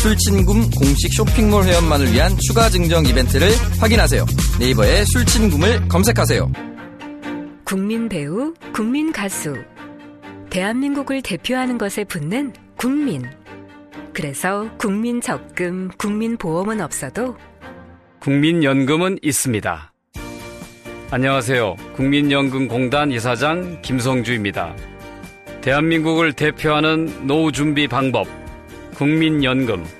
[0.00, 4.24] 술친굼 공식 쇼핑몰 회원만을 위한 추가 증정 이벤트를 확인하세요.
[4.58, 6.50] 네이버에 술친굼을 검색하세요.
[7.64, 9.54] 국민 배우, 국민 가수.
[10.48, 13.24] 대한민국을 대표하는 것에 붙는 국민.
[14.14, 17.36] 그래서 국민 적금, 국민 보험은 없어도
[18.20, 19.92] 국민연금은 있습니다.
[21.10, 21.76] 안녕하세요.
[21.96, 24.74] 국민연금공단 이사장 김성주입니다.
[25.60, 28.26] 대한민국을 대표하는 노후 준비 방법,
[28.94, 29.99] 국민연금.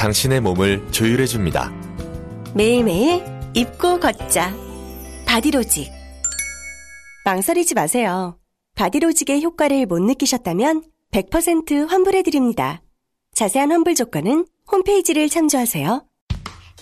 [0.00, 1.70] 당신의 몸을 조율해 줍니다.
[2.54, 4.50] 매일매일 입고 걷자.
[5.26, 5.92] 바디로직.
[7.26, 8.38] 망설이지 마세요.
[8.76, 12.80] 바디로직의 효과를 못 느끼셨다면 100% 환불해 드립니다.
[13.34, 16.02] 자세한 환불 조건은 홈페이지를 참조하세요.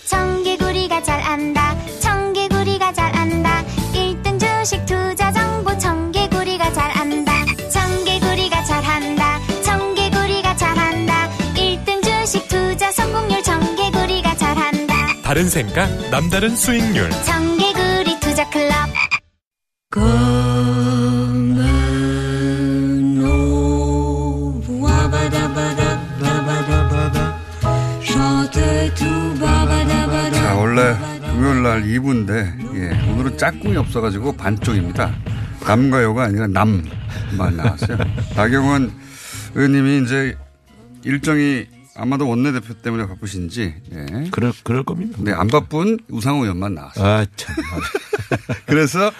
[0.05, 1.75] 청개구리가 잘 안다.
[1.99, 3.65] 청개구리가 잘 안다.
[3.93, 5.28] 1등 주식 투자
[15.29, 17.07] 다른 생각, 남다른 수익률.
[17.23, 18.73] 청개구리 투자 클럽.
[30.33, 35.15] 자, 원래 금요일 날 2부인데, 예, 오늘은 짝꿍이 없어가지고 반쪽입니다.
[35.63, 37.99] 남과 여가 아니라 남만 나왔어요.
[38.35, 38.91] 나경원
[39.53, 40.35] 의원님이 이제
[41.03, 41.67] 일정이
[41.99, 44.29] 아마도 원내대표 때문에 바쁘신지, 예.
[44.31, 45.17] 그럴, 그럴 겁니다.
[45.21, 47.05] 네, 안 바쁜 우상호 의원만 나왔어요.
[47.05, 47.55] 아, 참.
[48.65, 49.11] 그래서,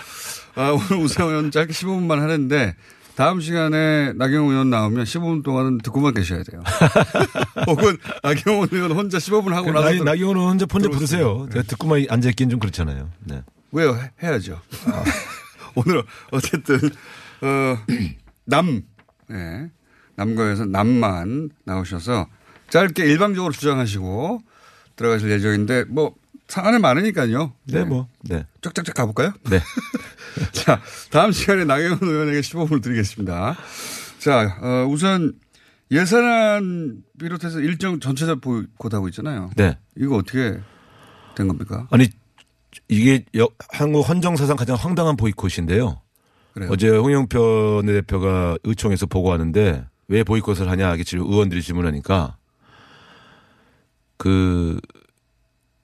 [0.56, 2.76] 아, 오늘 우상호 의원 짧게 15분만 하는데,
[3.16, 6.64] 다음 시간에 나경원 의원 나오면 15분 동안은 듣고만 계셔야 돼요.
[7.68, 9.90] 혹은 나경원 의원 혼자 15분 하고 나서.
[9.92, 11.48] 나, 나경원 의원 혼자 혼자 부르세요.
[11.52, 13.10] 제가 듣고만 앉아있기는 좀 그렇잖아요.
[13.26, 13.44] 네.
[13.74, 13.94] 왜요?
[13.96, 14.62] 해- 해야죠.
[14.88, 15.04] 아,
[15.76, 16.02] 오늘
[16.32, 16.80] 어쨌든,
[17.42, 17.78] 어,
[18.46, 18.82] 남,
[19.32, 19.70] 예.
[20.16, 22.28] 남과에서 남만 나오셔서
[22.70, 24.42] 짧게 일방적으로 주장하시고
[24.96, 26.16] 들어가실 예정인데, 뭐,
[26.48, 27.54] 사안은 많으니까요.
[27.66, 28.46] 네, 뭐, 네.
[28.62, 29.34] 쫙쫙쫙 가볼까요?
[29.50, 29.60] 네.
[30.52, 30.82] 자,
[31.12, 33.56] 다음 시간에 나경원 의원에게 15분을 드리겠습니다.
[34.20, 35.34] 자, 어, 우선
[35.92, 39.50] 예산안 비롯해서 일정 전체적 보고하고 있잖아요.
[39.56, 39.78] 네.
[39.96, 40.60] 이거 어떻게
[41.36, 41.88] 된 겁니까?
[41.92, 42.10] 아니,
[42.88, 46.02] 이게 여- 한국 헌정사상 가장 황당한 보이콧인데요.
[46.54, 46.70] 그래요?
[46.72, 52.38] 어제 홍영표 대표가 의총에서 보고하는데 왜 보이콧을 하냐 이게 지금 의원들이 질문하니까
[54.20, 54.80] 그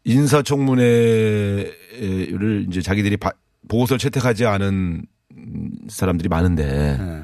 [0.03, 3.31] 인사청문회를 이제 자기들이 바-
[3.67, 5.05] 보고서를 채택하지 않은
[5.89, 7.23] 사람들이 많은데 네.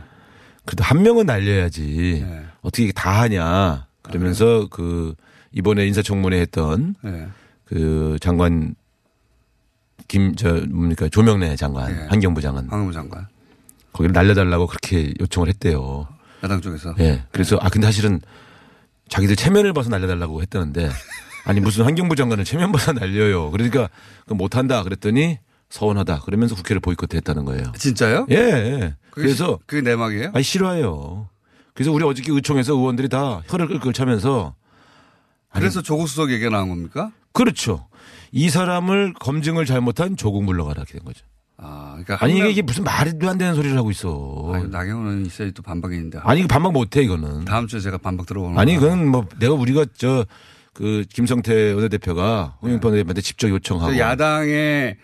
[0.66, 2.26] 그래도 한 명은 날려야지
[2.62, 5.14] 어떻게 이게 다 하냐 그러면서 그
[5.52, 7.28] 이번에 인사청문회 했던 네.
[7.66, 8.76] 그 장관
[10.08, 12.06] 김 저 뭡니까 조명래 장관 네.
[12.08, 13.28] 환경부 장관 황교안 장관
[13.94, 16.08] 거기를 날려달라고 그렇게 요청을 했대요.
[16.44, 16.94] 야당 쪽에서.
[17.00, 17.24] 예.
[17.32, 18.20] 그래서 아 근데 사실은
[19.12, 20.90] 자기들 체면을 봐서 날려달라고 했다는데
[21.46, 23.52] 아니 무슨 환경부 장관을 체면 봐서 날려요.
[23.52, 23.90] 그러니까
[24.26, 25.38] 그 못한다 그랬더니
[25.70, 27.72] 서운하다 그러면서 국회를 보이콧했다는 거예요.
[27.78, 28.26] 진짜요?
[28.32, 28.36] 예.
[28.36, 28.96] 예.
[29.12, 30.32] 그게 그래서 시- 그게 내막이에요?
[30.34, 31.30] 아니 싫어해요.
[31.74, 34.56] 그래서 우리 어저께 의총에서 의원들이 다 혀를 끌끌 차면서
[35.54, 37.12] 그래서 조국 수석 얘기가 나온 겁니까?
[37.34, 37.88] 그렇죠.
[38.32, 41.26] 이 사람을 검증을 잘못한 조국 물러가라 이렇게 된 거죠.
[41.63, 44.52] 아, 그러니까 아니 한 이게, 명- 이게 무슨 말도 안 되는 소리를 하고 있어.
[44.53, 46.19] 아니, 나경원은 있어야 또 반박이 있는데.
[46.23, 47.46] 아니 이거 반박 못해 이거는.
[47.46, 48.75] 다음 주에 제가 반박 들어보는 아니.
[48.78, 50.25] 그건 뭐 내가 우리가 저
[50.73, 54.96] 그 김성태 원내대표가 홍영표 원내대표한테 직접 요청하고 저 야당의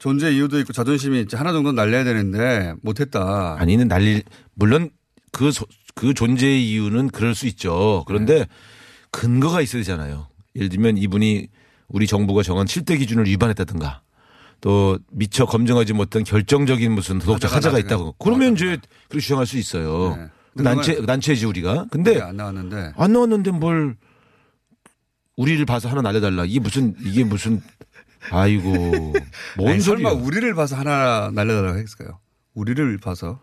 [0.00, 3.54] 존재 이유도 있고 자존심이 있지 하나 정도 는 날려야 되는데 못했다.
[3.60, 4.22] 아니는 난리
[4.54, 4.90] 물론
[5.30, 5.64] 그, 소-
[5.94, 8.02] 그 존재의 이유는 그럴 수 있죠.
[8.08, 8.46] 그런데
[9.12, 10.26] 근거가 있어야 되잖아요.
[10.56, 11.46] 예를 들면 이분이
[11.86, 14.02] 우리 정부가 정한 7대 기준을 위반했다든가
[14.62, 18.78] 또 미처 검증하지 못한 결정적인 무슨 도덕적 하자가 있다고 그러면 이제
[19.08, 20.16] 그렇게 주장할 수 있어요.
[20.54, 21.86] 근데 난체, 난체지 우리가.
[21.90, 22.92] 근데 안 나왔는데.
[22.96, 23.96] 안 나왔는데 뭘
[25.36, 26.44] 우리를 봐서 하나 날려달라.
[26.44, 27.60] 이게 무슨 이게 무슨
[28.30, 28.70] 아이고
[29.56, 30.10] 뭔 아니, 소리야?
[30.10, 32.20] 설마 우리를 봐서 하나 날려달라고 했을까요?
[32.54, 33.40] 우리를 봐서.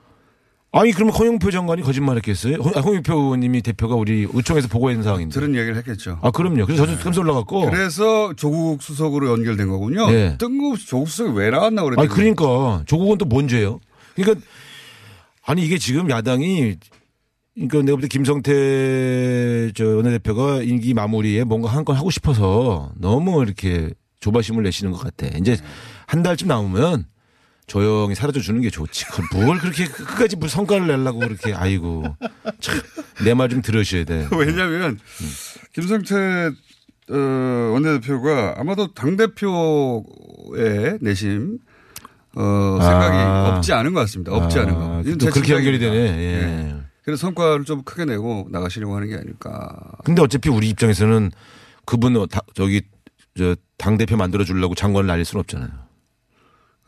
[0.71, 2.57] 아니 그러면 홍영표 장관이 거짓말했겠어요?
[2.57, 5.33] 홍- 아, 홍영표 의원님이 대표가 우리 의총에서 보고한 상황인데.
[5.33, 6.19] 들은 얘기를 했겠죠.
[6.21, 6.65] 아 그럼요.
[6.67, 7.69] 그래서 저도 깜짝 놀라갖고.
[7.71, 10.09] 그래서 조국 수석으로 연결된 거군요.
[10.11, 10.37] 네.
[10.37, 12.07] 뜬금없이 조국 수석이 왜 나왔나 그랬더니.
[12.07, 13.79] 아니 그러니까 조국은 또 뭔 죄요?
[14.15, 14.45] 그러니까
[15.45, 16.75] 아니 이게 지금 야당이
[17.55, 23.41] 그러니까 내가 볼 때 김성태 저 원내대표가 임기 마무리에 뭔가 한 건 하고 싶어서 너무
[23.43, 23.89] 이렇게
[24.19, 25.35] 조바심을 내시는 것 같아.
[25.37, 25.57] 이제
[26.05, 27.05] 한 달쯤 남으면
[27.69, 29.05] 조용히 사라져 주는 게 좋지.
[29.05, 32.03] 그걸 뭘 그렇게 끝까지 무슨 성과를 내려고 그렇게 아이고
[33.23, 34.27] 내말 좀 들으셔야 돼.
[34.35, 34.99] 왜냐하면
[35.73, 36.15] 김성태
[37.11, 37.15] 어,
[37.73, 41.59] 원내대표가 아마도 당 대표의 내심
[42.35, 43.53] 어, 생각이 아.
[43.55, 44.33] 없지 않은 것 같습니다.
[44.33, 45.03] 없지 아, 않은 거.
[45.17, 45.79] 또제 그렇게 연결이.
[45.79, 45.95] 되네.
[45.97, 46.75] 예.
[47.03, 49.75] 그래서 성과를 좀 크게 내고 나가시려고 하는 게 아닐까.
[50.03, 51.31] 근데 어차피 우리 입장에서는
[51.85, 52.81] 그분 어, 다- 저기
[53.37, 55.69] 저당 대표 만들어 주려고 장관을 날릴 수는 없잖아요.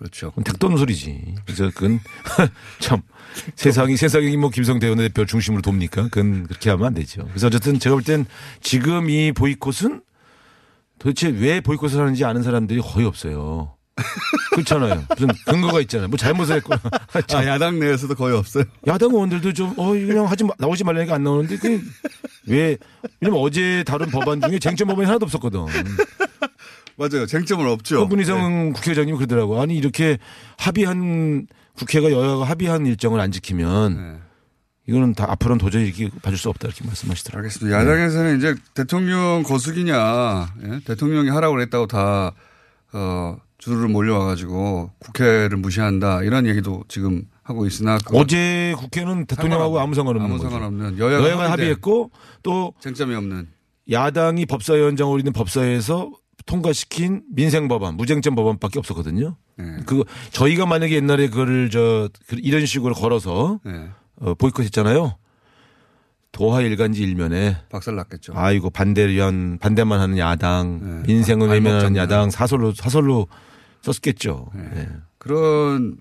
[0.01, 0.31] 그렇죠.
[0.31, 1.35] 그건 택도는 소리지.
[1.45, 1.99] 그래서 그건
[2.81, 3.03] 참
[3.55, 6.05] 세상이 세상이 뭐 김성태 원내대표 중심으로 돕니까?
[6.05, 7.23] 그건 그렇게 하면 안 되죠.
[7.27, 8.25] 그래서 어쨌든 제가 볼 땐
[8.61, 10.01] 지금 이 보이콧은
[10.97, 13.75] 도대체 왜 보이콧을 하는지 아는 사람들이 거의 없어요.
[14.53, 15.03] 그렇잖아요.
[15.09, 16.07] 무슨 근거가 있잖아요.
[16.07, 16.81] 뭐 잘못을 했거나.
[17.35, 18.63] 아, 야당 내에서도 거의 없어요.
[18.87, 21.79] 야당 의원들도 좀, 어, 그냥 하지 마, 나오지 말라니까 안 나오는데, 그,
[22.47, 22.75] 왜,
[23.19, 25.65] 왜냐면 어제 다룬 법안 중에 쟁점 법안이 하나도 없었거든.
[27.01, 27.25] 맞아요.
[27.25, 28.05] 쟁점은 없죠.
[28.05, 29.61] 문희성 국회의장님이 그러더라고.
[29.61, 30.17] 아니, 이렇게
[30.57, 34.19] 합의한, 국회가 여야가 합의한 일정을 안 지키면, 네.
[34.87, 37.43] 이거는 다 앞으로는 도저히 이렇게 봐줄 수 없다 이렇게 말씀하시더라고요.
[37.43, 37.79] 알겠습니다.
[37.79, 40.79] 야당에서는 이제 대통령 거수기냐, 예?
[40.85, 42.33] 대통령이 하라고 그랬다고 다,
[42.93, 46.23] 어, 주르르 몰려와 가지고 국회를 무시한다.
[46.23, 47.99] 이런 얘기도 지금 하고 있으나.
[48.11, 50.41] 어제 국회는 대통령하고 아무 상관없는 아무.
[50.41, 52.11] 상관없는 여야가, 여야가 합의했고
[52.41, 53.47] 또 쟁점이 없는
[53.89, 56.11] 야당이 법사위원장으로 있는 법사위에서
[56.45, 59.35] 통과시킨 민생 법안, 무쟁점 법안밖에 없었거든요.
[59.57, 59.65] 네.
[59.85, 63.89] 그거 저희가 만약에 옛날에 그거를 저 그- 이런 식으로 걸어서 네.
[64.19, 65.17] 어, 보이콧했잖아요.
[66.31, 68.33] 도하 일간지 일면에 박살 났겠죠.
[68.35, 73.27] 아이고 반대를 위한 반대만 하는 야당, 민생을 발- 외면하는 야당 사설로 사설로
[73.81, 74.49] 썼겠죠.
[74.55, 74.87] 네.
[75.17, 75.97] 그런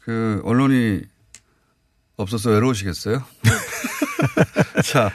[0.00, 1.00] 그 언론이
[2.16, 3.22] 없어서 외로우시겠어요?
[4.84, 5.06] 자,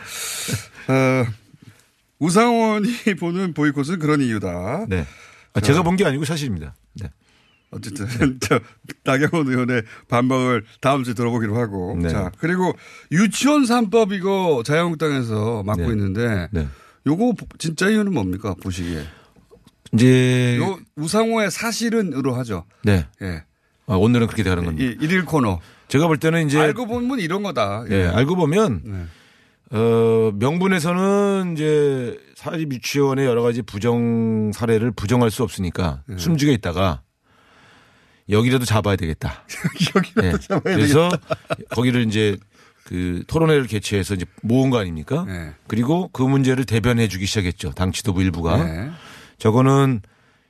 [0.88, 1.25] 어,
[2.19, 2.88] 우상원이
[3.19, 4.85] 보는 보이콧은 그런 이유다.
[4.89, 5.06] 네.
[5.53, 6.75] 아, 제가 본 게 아니고 사실입니다.
[7.01, 7.09] 네.
[7.71, 8.07] 어쨌든
[8.41, 8.59] 저
[9.03, 12.09] 나경원 의원의 반박을 다음 주에 들어보기로 하고 네.
[12.09, 12.73] 자 그리고
[13.12, 15.89] 유치원 3법 이거 자유한국당에서 맡고 네.
[15.89, 16.67] 있는데 네.
[17.07, 19.03] 요거 진짜 이유는 뭡니까 보시기에
[19.94, 22.65] 이제 요 우상호의 사실은으로 하죠.
[22.83, 23.07] 네.
[23.21, 23.44] 예.
[23.88, 24.83] 아, 오늘은 그렇게 돼가는 겁니다.
[24.83, 25.59] 이 일일 코너.
[25.89, 27.83] 제가 볼 때는 이제 알고 보면 이런 거다.
[27.91, 29.06] 예, 알고 보면 네.
[29.71, 36.17] 어, 명분에서는 이제 사립 유치원의 여러 가지 부정 사례를 부정할 수 없으니까 네.
[36.17, 37.01] 숨죽여 있다가
[38.29, 39.44] 여기라도 잡아야 되겠다.
[39.95, 40.39] 여기라도 예.
[40.39, 41.35] 잡아야 그래서 되겠다.
[41.69, 42.38] 거기를 이제
[42.83, 45.25] 그 토론회를 개최해서 이제 모은 거 아닙니까?
[45.27, 45.51] 네.
[45.68, 47.71] 그리고 그 문제를 대변해 주기 시작했죠.
[47.71, 48.63] 당 지도부 일부가.
[48.63, 48.91] 네.
[49.39, 50.01] 저거는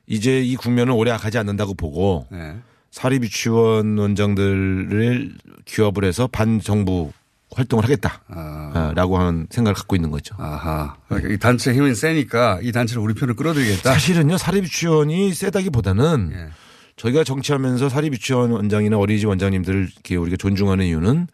[0.07, 2.57] 이제 이 국면은 오래 가지 않는다고 보고 네.
[2.91, 5.33] 사립 유치원 원장들을
[5.65, 7.11] 기업을 해서 반정부
[7.55, 10.35] 활동을 하겠다라고 하는 생각을 갖고 있는 거죠.
[10.37, 10.95] 아하.
[11.07, 13.91] 그러니까 이 단체 힘은 세니까 이 단체를 우리 편을 끌어들이겠다.
[13.93, 16.49] 사실은요 사립 유치원이 세다기보다는 예.
[16.97, 21.27] 저희가 정치하면서 사립 유치원 원장이나 어린이집 원장님들을 이렇게 우리가 존중하는 이유는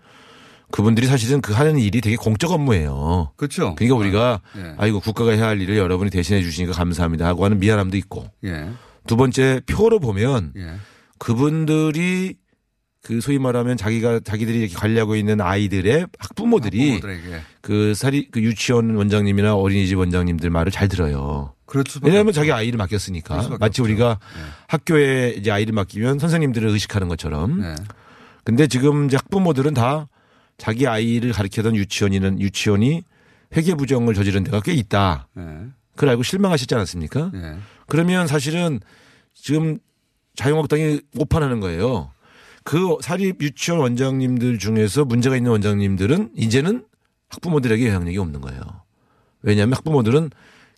[0.71, 3.33] 그분들이 사실은 그 하는 일이 되게 공적 업무예요.
[3.35, 3.75] 그렇죠.
[3.75, 4.75] 그러니까 우리가 예.
[4.77, 8.69] 아이고 국가가 해야 할 일을 여러분이 대신해 주시니까 감사합니다 하고 하는 미안함도 있고 예.
[9.07, 10.75] 두 번째 표로 보면 예.
[11.17, 12.35] 그분들이
[13.03, 17.41] 그 소위 말하면 자기가 자기들이 이렇게 관리하고 있는 아이들의 학부모들이 학부모들에게.
[17.61, 21.53] 그 사리 그 유치원 원장님이나 어린이집 원장님들 말을 잘 들어요.
[22.03, 22.41] 왜냐하면 없죠.
[22.41, 23.83] 자기 아이를 맡겼으니까 마치 없죠.
[23.83, 24.19] 우리가
[24.67, 27.61] 학교에 이제 아이를 맡기면 선생님들을 의식하는 것처럼.
[27.61, 27.75] 네.
[28.43, 30.07] 근데 지금 이제 학부모들은 다
[30.57, 33.03] 자기 아이를 가르치던 유치원이는 유치원이
[33.55, 35.27] 회계 부정을 저지른 데가 꽤 있다.
[35.33, 35.43] 네.
[35.95, 37.31] 그걸 알고 실망하시지 않았습니까?
[37.33, 37.55] 네.
[37.87, 38.79] 그러면 사실은
[39.33, 39.79] 지금
[40.35, 42.11] 자유한국당이 오판하는 거예요.
[42.63, 46.85] 그 사립 유치원 원장님들 중에서 문제가 있는 원장님들은 이제는
[47.29, 48.61] 학부모들에게 영향력이 없는 거예요.
[49.41, 50.29] 왜냐하면 학부모들은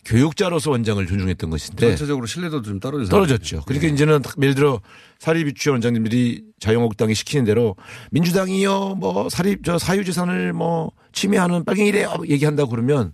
[0.04, 3.62] 교육자로서 원장을 존중했던 것인데 전체적으로 신뢰도 좀 떨어진 떨어졌죠.
[3.66, 4.80] 그러니까 이제는 예를 들어
[5.18, 7.76] 사립 유치원 원장님들이 자유한국당이 시키는 대로
[8.10, 13.12] 민주당이요 뭐 사립 저 사유재산을 뭐 침해하는 빨갱이래요 얘기한다고 그러면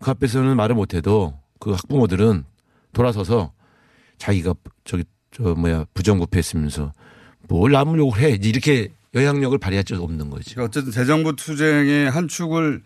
[0.00, 2.44] 그 앞에서는 말을 못해도 그 학부모들은
[2.92, 3.52] 돌아서서
[4.18, 6.92] 자기가 저기 저 뭐야 부정부패했으면서
[7.48, 10.54] 뭘 남을 욕을 해 이렇게 영향력을 발휘할 수 없는 거죠.
[10.54, 12.82] 그러니까 어쨌든 대정부 투쟁의 한 축을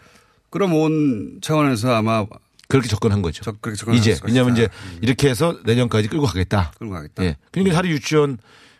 [0.50, 2.24] 끌어모은 차원에서 아마
[2.68, 3.42] 그렇게 접근한 거죠.
[3.60, 4.54] 그렇게 접근할 이제 왜냐하면.
[4.54, 4.68] 이제
[5.00, 6.72] 이렇게 해서 내년까지 끌고 가겠다.
[6.78, 7.24] 끌고 가겠다.
[7.24, 7.36] 예.
[7.50, 8.38] 그러니까 사리 유치원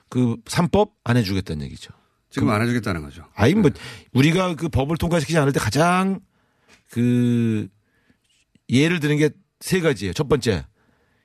[0.08, 1.92] 그 3법 안 해주겠다는 얘기죠.
[2.30, 3.24] 지금 안 해주겠다는 거죠.
[3.34, 3.70] 아니 뭐
[4.14, 6.20] 우리가 그 법을 통과시키지 않을 때 가장
[6.88, 7.68] 그
[8.70, 9.30] 예를 드는 게
[9.62, 10.12] 세 가지예요.
[10.12, 10.66] 첫 번째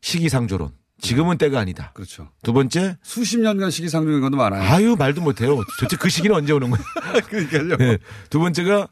[0.02, 0.72] 시기상조론.
[1.00, 1.92] 지금은 때가 아니다.
[1.94, 2.30] 그렇죠.
[2.44, 4.62] 두 번째 수십 년간 시기상조인 것도 많아요.
[4.64, 5.56] 아유 말도 못해요.
[5.80, 6.84] 도대체 그 시기는 언제 오는 거예요?
[7.30, 7.78] 그러니까요.
[7.78, 7.98] 네.
[8.30, 8.88] 두 번째가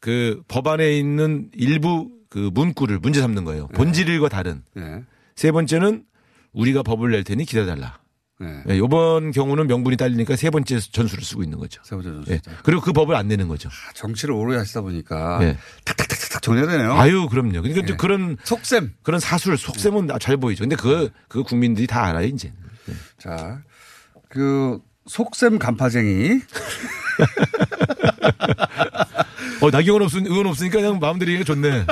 [0.00, 3.68] 그 법안에 있는 일부 그 문구를 문제 삼는 거예요.
[3.68, 4.62] 본질과 다른.
[4.74, 5.04] 네.
[5.36, 6.04] 세 번째는
[6.52, 7.98] 우리가 법을 낼 테니 기다려달라.
[8.40, 8.62] 네.
[8.64, 11.82] 네, 이번 경우는 명분이 딸리니까 세 번째 전술을 쓰고 있는 거죠.
[11.84, 12.34] 세 번째 전술.
[12.34, 12.40] 예.
[12.64, 13.68] 그리고 그 법을 안 내는 거죠.
[13.94, 15.58] 정치를 오래 하시다 보니까 예.
[15.84, 16.94] 탁탁탁탁 정리해야 되네요.
[16.94, 17.60] 아유, 그럼요.
[17.60, 17.96] 그러니까 예.
[17.96, 18.94] 그런 속셈.
[19.02, 20.62] 그런 사술, 속셈은 잘 보이죠.
[20.62, 22.50] 근데 그, 그 국민들이 다 알아요, 이제.
[23.18, 23.60] 자,
[24.30, 26.40] 그 속셈 간파쟁이.
[29.60, 31.68] 어, 나경원 없으, 의원 없으니까 그냥 마음대로 얘기가 좋네.
[31.68, 31.84] 예.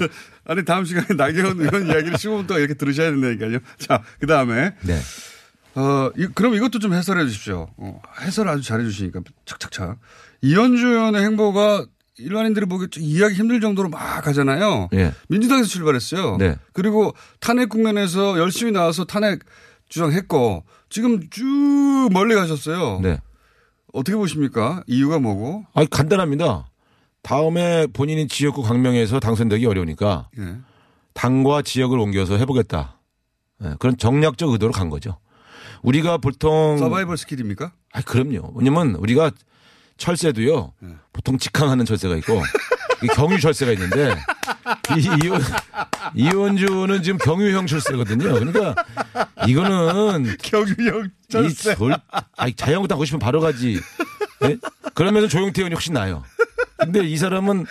[0.46, 3.58] 아니 다음 시간에 나경원 의원 이야기를 15분 동안 이렇게 들으셔야 된다니까요.
[3.78, 4.98] 자, 그 다음에 네.
[5.78, 7.68] 어, 이- 그럼 이것도 좀 해설해 주십시오.
[7.76, 9.98] 어, 해설 아주 잘해 주시니까 착착착.
[10.42, 11.86] 이현주 의원의 행보가
[12.18, 14.88] 일반인들이 보기 좀 이해하기 힘들 정도로 막 가잖아요.
[14.94, 15.12] 예.
[15.28, 16.36] 민주당에서 출발했어요.
[16.38, 16.56] 네.
[16.72, 19.40] 그리고 탄핵 국면에서 열심히 나와서 탄핵
[19.88, 22.98] 주장했고 지금 쭉 멀리 가셨어요.
[23.00, 23.20] 네.
[23.92, 24.82] 어떻게 보십니까?
[24.88, 25.64] 이유가 뭐고?
[25.74, 26.66] 아 간단합니다.
[27.22, 30.56] 다음에 본인이 지역구 강명에서 당선되기 어려우니까 예.
[31.14, 32.98] 당과 지역을 옮겨서 해보겠다.
[33.64, 35.18] 예, 그런 정략적 의도로 간 거죠.
[35.82, 37.72] 우리가 보통 서바이벌 스킬입니까?
[37.92, 38.52] 아 그럼요.
[38.54, 39.30] 왜냐면 우리가
[39.96, 40.72] 철새도요.
[40.80, 40.90] 네.
[41.12, 42.40] 보통 직항하는 철새가 있고
[43.02, 44.14] 이 경유 철새가 있는데
[44.96, 45.40] 이 이원
[46.14, 48.32] 이원주는 지금 경유형 철새거든요.
[48.34, 48.74] 그러니까
[49.46, 51.76] 이거는 경유형 철새.
[52.36, 53.80] 아니 자유한국당 하고 싶으면 바로 가지.
[54.44, 54.56] 예?
[54.94, 56.22] 그러면서 조용태 의원이 훨씬 나아요.
[56.78, 57.66] 근데 이 사람은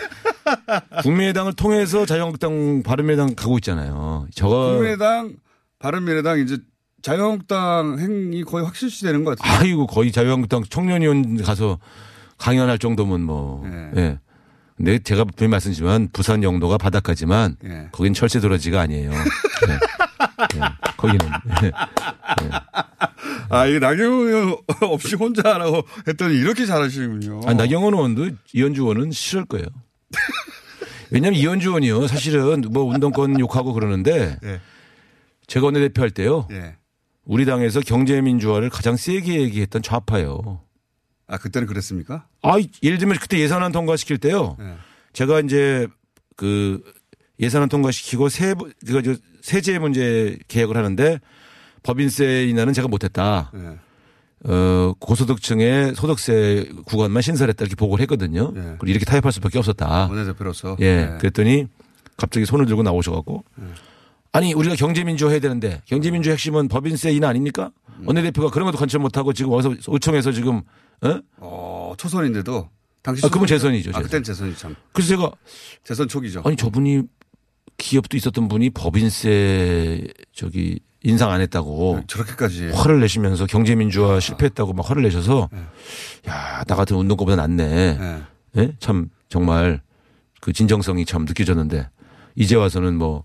[1.02, 4.28] 국민의당을 통해서 자유한국당 바른미래당 가고 있잖아요.
[4.36, 5.36] 저거 국민의당,
[5.80, 6.58] 바른미래당 이제
[7.02, 9.60] 자유한국당 행이 거의 확실시 되는 것 같아요.
[9.60, 11.80] 아이고 거의 자유한국당 청년위원 가서
[12.38, 13.64] 강연할 정도면 뭐.
[13.96, 14.20] 예.
[14.76, 17.90] 근데 제가 분명히 말씀드리지만 부산 영도가 바닷가지만 예.
[17.92, 19.12] 거긴 철새 도라지가 아니에요.
[19.12, 19.74] 예.
[20.56, 20.62] 예.
[20.98, 21.20] 거기는.
[21.64, 21.72] 예.
[23.50, 27.42] 아, 이게 나경원 의원 없이 혼자 하라고 했더니 이렇게 잘하시는군요.
[27.46, 29.66] 아, 나경원 의원도 이현주 의원은 싫을 거예요.
[31.10, 32.08] 왜냐하면 이현주 의원이요.
[32.08, 34.62] 사실은 뭐 운동권 욕하고 그러는데 예.
[35.48, 36.48] 제가 원내대표 할 때요.
[37.28, 37.34] 예.
[37.34, 40.62] 우리 당에서 경제민주화를 가장 세게 얘기했던 좌파예요.
[41.28, 42.26] 아, 그때는 그랬습니까?
[42.42, 44.56] 아, 예를 들면 그때 예산안 통과시킬 때요.
[44.60, 44.76] 예.
[45.14, 45.88] 제가 이제
[46.36, 46.82] 그
[47.40, 48.56] 예산안 통과시키고 세,
[48.86, 51.20] 그저 세제 문제 개혁을 하는데
[51.84, 53.52] 법인세 인하는 제가 못했다.
[53.56, 53.78] 예.
[54.50, 58.54] 어, 고소득층의 소득세 구간만 신설했다 이렇게 보고를 했거든요.
[58.56, 58.62] 예.
[58.80, 60.08] 그리고 이렇게 타협할 수밖에 없었다.
[60.08, 60.78] 원내대표로서.
[60.80, 60.86] 예.
[60.86, 61.18] 예.
[61.20, 61.68] 그랬더니
[62.16, 63.44] 갑자기 손을 들고 나오셔갖고
[64.38, 67.72] 아니 우리가 경제민주화 해야 되는데 경제민주 핵심은 법인세 인하 아닙니까?
[68.00, 68.08] 음.
[68.08, 70.62] 원내대표가 그런 것도 관철 못하고 지금 어서 의총에서 지금
[71.02, 71.20] 어?
[71.38, 72.70] 어, 초선인데도
[73.02, 73.48] 당시 아, 그분?
[73.48, 74.02] 재선이죠, 아.
[74.02, 74.76] 그땐 재선이 참.
[74.94, 75.32] 그래서 제가
[75.84, 76.44] 재선 초기죠.
[76.46, 77.02] 아니 저분이
[77.78, 85.02] 기업도 있었던 분이 법인세 저기 인상 안 했다고 저렇게까지 화를 내시면서 경제민주화 실패했다고 막 화를
[85.02, 85.50] 내셔서
[86.28, 88.22] 야나 같은 운동권보다 낫네.
[88.58, 88.76] 예?
[88.80, 89.82] 참 정말
[90.42, 91.90] 그 진정성이 참 느껴졌는데
[92.36, 93.24] 이제 와서는 뭐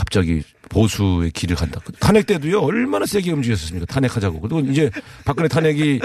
[0.00, 1.78] 갑자기 보수의 길을 간다.
[2.00, 3.84] 탄핵 때도요 얼마나 세게 움직였었습니까?
[3.86, 4.40] 탄핵하자고.
[4.40, 4.90] 그리고 이제
[5.26, 6.00] 박근혜 탄핵이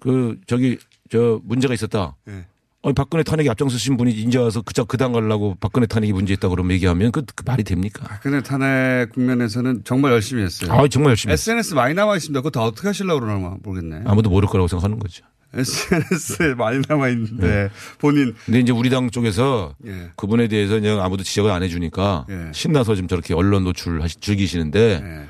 [0.00, 0.78] 그 저기
[1.10, 2.16] 저 문제가 있었다.
[2.28, 2.46] 예.
[2.82, 7.12] 아니 박근혜 탄핵에 앞장서신 분이 이제 와서 그저 그당 가려고 박근혜 탄핵이 문제있다 그러면 얘기하면
[7.12, 8.18] 그, 그 말이 됩니까?
[8.22, 10.72] 근데 탄핵 국면에서는 정말 열심히 했어요.
[10.72, 12.40] 아, 정말 열심히 SNS 많이 남아 있습니다.
[12.40, 14.02] 그거 다 어떻게 하시려고 그러나 모르겠네.
[14.06, 15.24] 아무도 모를 거라고 생각하는 거죠.
[15.54, 20.10] SNS에 많이 남아 있는데 본인 근데 이제 우리 당 쪽에서 예.
[20.16, 22.50] 그분에 대해서 그냥 아무도 지적을 안 해주니까 예.
[22.52, 25.26] 신나서 지금 저렇게 언론 노출 하시, 즐기시는데 예.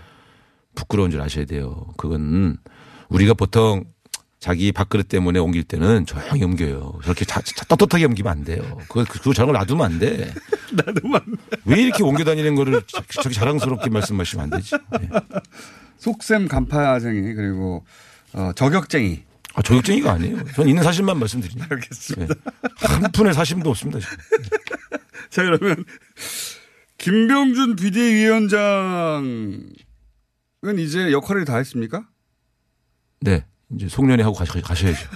[0.75, 1.87] 부끄러운 줄 아셔야 돼요.
[1.97, 2.57] 그건
[3.09, 3.85] 우리가 보통
[4.41, 7.01] 자기 밥그릇 때문에 옮길 때는 조용히 옮겨요.
[7.03, 8.63] 저렇게 자, 자, 떳떳하게 옮기면 안 돼요.
[8.89, 10.33] 그거, 그거 저런 걸 놔두면 안 돼.
[10.73, 11.21] 놔두면
[11.65, 14.77] 왜 이렇게 옮겨 다니는 거를 저- 저렇게 자랑스럽게 말씀하시면 안 되지.
[15.01, 15.09] 예.
[15.99, 17.85] 속셈 간파쟁이 그리고
[18.33, 19.23] 어, 저격쟁이.
[19.55, 20.45] 아, 저격쟁이가 아니에요.
[20.55, 21.63] 전 있는 사실만 말씀드리니.
[21.69, 22.35] 알겠습니다.
[22.77, 23.99] 한 푼의 사심도 없습니다.
[24.01, 24.17] 지금.
[25.31, 25.85] 자 그러면
[26.99, 29.73] 김병준 비대위원장은
[30.79, 32.07] 이제 역할을 다 했습니까?
[33.21, 33.45] 네.
[33.75, 35.09] 이제 송년회 하고 가셔, 가셔야죠.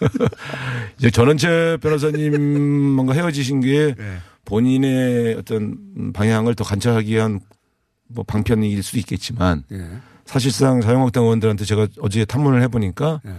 [0.98, 4.18] 이제 전원채 변호사님과 헤어지신 게 네.
[4.44, 7.40] 본인의 어떤 방향을 더 관찰하기 위한
[8.08, 9.88] 뭐 방편일 수도 있겠지만 예.
[10.30, 13.34] 사실상 자유한국당 의원들한테 제가 어제 탐문을 해보니까 예.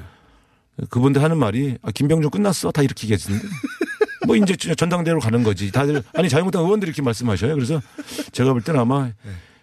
[0.89, 3.48] 그분들 하는 말이 아, 김병준 끝났어 다 이렇게 얘기했는데
[4.27, 5.71] 뭐 이제 전당대회로 가는 거지.
[5.71, 7.55] 다들 아니 자유한국당 의원들이 이렇게 말씀하셔요.
[7.55, 7.81] 그래서
[8.33, 9.10] 제가 볼 때는 아마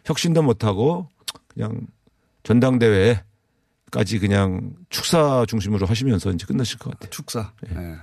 [0.07, 1.07] 혁신도 못하고
[1.49, 1.87] 그냥
[2.45, 3.23] 전당대회
[3.91, 7.11] 까지 그냥 축사 중심으로 하시면서 이제 끝나실 것 같아요.
[7.11, 7.53] 축사.
[7.69, 7.97] 네.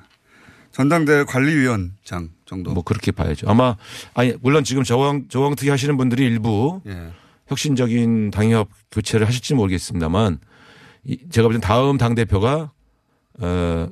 [0.71, 2.73] 전당대회 관리위원장 정도.
[2.73, 3.49] 뭐 그렇게 봐야죠.
[3.49, 3.75] 아마
[4.13, 7.11] 아니 물론 지금 저항 저항특위 하시는 분들이 일부 예.
[7.47, 10.39] 혁신적인 당협 교체를 하실지 모르겠습니다만
[11.03, 12.71] 이- 제가 볼 땐 다음 당 대표가
[13.39, 13.87] 어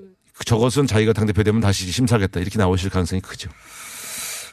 [0.45, 3.49] 저것은 자기가 당 대표 되면 다시 심사하겠다 이렇게 나오실 가능성이 크죠.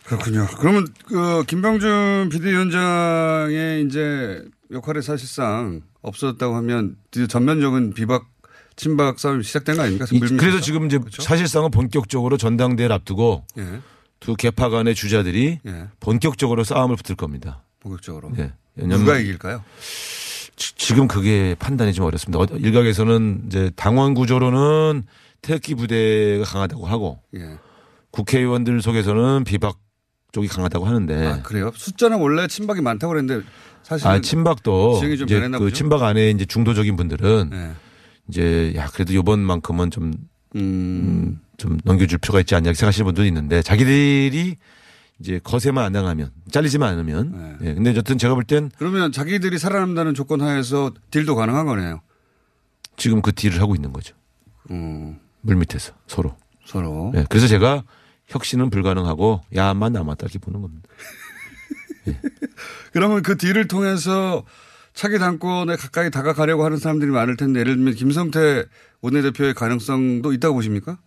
[0.05, 0.47] 그렇군요.
[0.59, 6.97] 그러면 그 김병준 비대위원장의 이제 역할이 사실상 없어졌다고 하면
[7.29, 8.27] 전면적인 비박
[8.77, 10.07] 친박 싸움이 시작된 거 아닙니까?
[10.39, 13.73] 그래서 지금 이제 사실상은 본격적으로 전당대회를 앞두고 그렇죠.
[13.75, 13.81] 예.
[14.21, 15.89] 두 개파 간의 주자들이 예.
[16.01, 17.63] 본격적으로 싸움을 붙을 겁니다.
[17.81, 18.33] 본격적으로.
[18.39, 18.53] 예.
[18.77, 19.63] 누가 이길까요?
[20.57, 22.39] 지- 지금 그게 판단이 좀 어렵습니다.
[22.43, 25.05] 어, 일각에서는 이제 당원 구조로는
[25.43, 27.59] 태극기 부대가 강하다고 하고 예.
[28.11, 29.79] 국회의원들 속에서는 비박
[30.33, 31.73] 쪽이 강하다고 하는데 아, 그래요?
[31.75, 33.45] 숫자는 원래 친박이 많다고 그랬는데
[33.83, 35.71] 사실 아, 친박도 지형이 좀 이제 그 보죠?
[35.75, 37.71] 친박 안에 이제 중도적인 분들은 네.
[38.29, 40.13] 이제 야 그래도 요번만큼은 좀
[40.57, 41.41] 음.
[41.57, 44.57] 좀 넘겨줄 필요가 있지 않냐 생각하시는 분도 있는데 자기들이
[45.21, 47.69] 이제 거세만 안 당하면 잘리지만 않으면 네.
[47.71, 47.75] 예.
[47.75, 52.01] 근데 여튼 제가 볼 땐 그러면 자기들이 살아남는다는 조건 하에서 딜도 가능한 거네요.
[52.97, 54.15] 지금 그 딜을 하고 있는 거죠.
[54.71, 55.19] 음.
[55.43, 56.37] 물 밑에서 서로.
[56.65, 57.13] 서로.
[57.17, 57.25] 예.
[57.29, 57.85] 그래서 제가
[58.29, 60.89] 혁신은 불가능하고 야만 남았다 이렇게 보는 겁니다.
[62.93, 64.45] 그러면 그 딜을 통해서
[64.95, 68.65] 차기 당권에 가까이 다가가려고 하는 사람들이 많을 텐데 예를 들면 김성태
[69.03, 70.99] 원내대표의 가능성도 있다고 보십니까?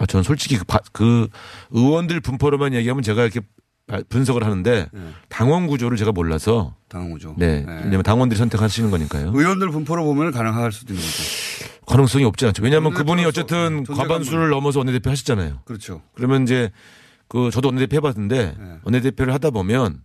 [0.00, 1.28] 아, 저는 솔직히 그, 바- 그
[1.70, 3.40] 의원들 분포로만 얘기하면 제가 이렇게
[4.08, 4.88] 분석을 하는데
[5.28, 7.34] 당원 구조를 제가 몰라서 당원 구조.
[7.36, 7.64] 네.
[7.66, 9.32] 왜냐면 당원들이 선택하시는 거니까요.
[9.34, 11.22] 의원들 분포로 보면 가능할 수도 있는 거죠.
[11.86, 12.62] 가능성이 없지 않죠.
[12.62, 15.60] 왜냐하면 그분이 어쨌든 과반수를 넘어서 원내대표 하셨잖아요.
[15.64, 16.02] 그렇죠.
[16.14, 16.70] 그러면 이제
[17.28, 18.76] 그 저도 원내대표 해봤는데 네.
[18.84, 20.02] 원내대표를 하다 보면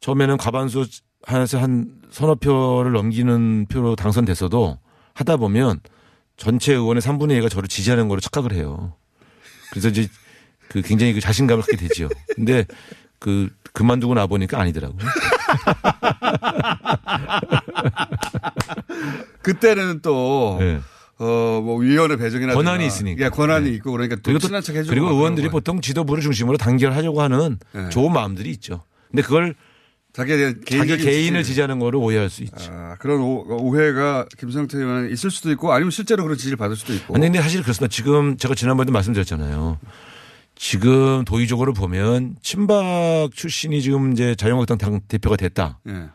[0.00, 0.86] 처음에는 과반수
[1.24, 4.78] 한에서 한 서너 표를 넘기는 표로 당선됐어도
[5.14, 5.80] 하다 보면
[6.38, 8.94] 전체 의원의 3분의 2가 저를 지지하는 거로 착각을 해요.
[9.74, 10.06] 그래서 이제
[10.68, 12.08] 그 굉장히 그 자신감을 갖게 되죠.
[12.36, 12.64] 근데
[13.18, 14.98] 그 그만두고 나 보니까 아니더라고요.
[19.42, 20.78] 그때는 또 네.
[21.18, 23.24] 어, 뭐 위원회 배정이나 권한이 있으니까.
[23.24, 23.76] 예, 권한이 네.
[23.76, 25.50] 있고 그러니까 또 친한 척 해주고 그리고 막 의원들이 거예요.
[25.50, 27.88] 보통 지도부를 중심으로 단결하려고 하는 네.
[27.90, 28.84] 좋은 마음들이 있죠.
[29.10, 29.56] 근데 그걸
[30.14, 31.50] 자기에 대한 자기 개인을 지지.
[31.50, 32.70] 지지하는 거로 오해할 수 있죠.
[32.70, 36.94] 아, 그런 오, 오해가 김성태 의원은 있을 수도 있고 아니면 실제로 그런 지지를 받을 수도
[36.94, 37.16] 있고.
[37.16, 37.92] 아니, 근데 사실 그렇습니다.
[37.92, 39.78] 지금 제가 지난번에도 말씀드렸잖아요.
[40.54, 45.80] 지금 도의적으로 보면 친박 출신이 지금 이제 자유한국당 당 대표가 됐다.
[45.88, 46.06] 예.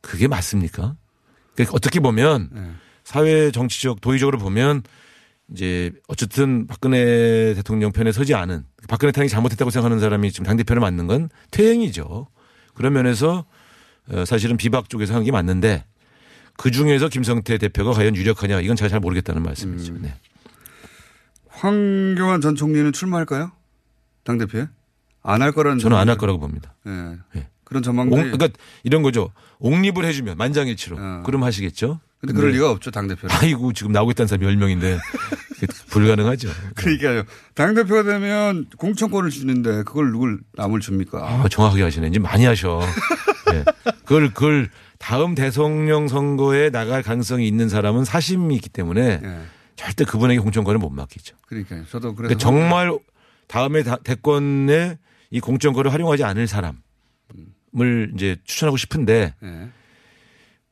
[0.00, 0.94] 그게 맞습니까?
[1.56, 2.60] 그러니까 어떻게 보면 예.
[3.02, 4.84] 사회 정치적 도의적으로 보면
[5.52, 11.08] 이제 어쨌든 박근혜 대통령 편에 서지 않은 박근혜 탄핵이 잘못했다고 생각하는 사람이 지금 당대표를 맡는
[11.08, 12.28] 건 퇴행이죠.
[12.74, 13.44] 그런 면에서
[14.10, 15.84] 어, 사실은 비박 쪽에서 한 게 맞는데
[16.56, 19.92] 그 중에서 김성태 대표가 과연 유력하냐 이건 제가 잘 모르겠다는 말씀이죠.
[19.94, 20.02] 음.
[20.02, 20.14] 네.
[21.48, 23.52] 황교안 전 총리는 출마할까요?
[24.24, 24.68] 당 대표에?
[25.22, 25.78] 안 할 거라는.
[25.78, 26.74] 저는 안 할 거라고 봅니다.
[26.86, 27.16] 예.
[27.36, 27.48] 예.
[27.64, 28.30] 그런 옹, 전망들이.
[28.30, 28.48] 그러니까
[28.82, 29.32] 이런 거죠.
[29.58, 31.22] 옹립을 해주면 만장일치로.
[31.24, 32.00] 그럼 하시겠죠.
[32.26, 33.34] 근데 그럴 리가 없죠, 당대표는.
[33.36, 34.98] 아이고 지금 나오고 있다는 사람이 10명인데
[35.90, 36.48] 불가능하죠.
[36.74, 37.22] 그러니까요.
[37.54, 41.18] 당대표가 되면 공천권을 주는데 그걸 누굴 남을 줍니까?
[41.26, 42.08] 아, 정확하게 하시네.
[42.08, 42.80] 이제 많이 하셔.
[43.52, 43.64] 네.
[44.04, 49.38] 그걸, 그걸 다음 대통령 선거에 나갈 가능성이 있는 사람은 사심이 있기 때문에 예.
[49.76, 51.36] 절대 그분에게 공천권을 못 맡기죠.
[51.46, 51.84] 그러니까요.
[51.90, 52.34] 저도 그래서.
[52.34, 52.98] 그러니까 정말
[53.46, 54.98] 다음에 다- 대권에
[55.30, 56.74] 이 공천권을 활용하지 않을 사람을
[58.14, 59.68] 이제 추천하고 싶은데 예.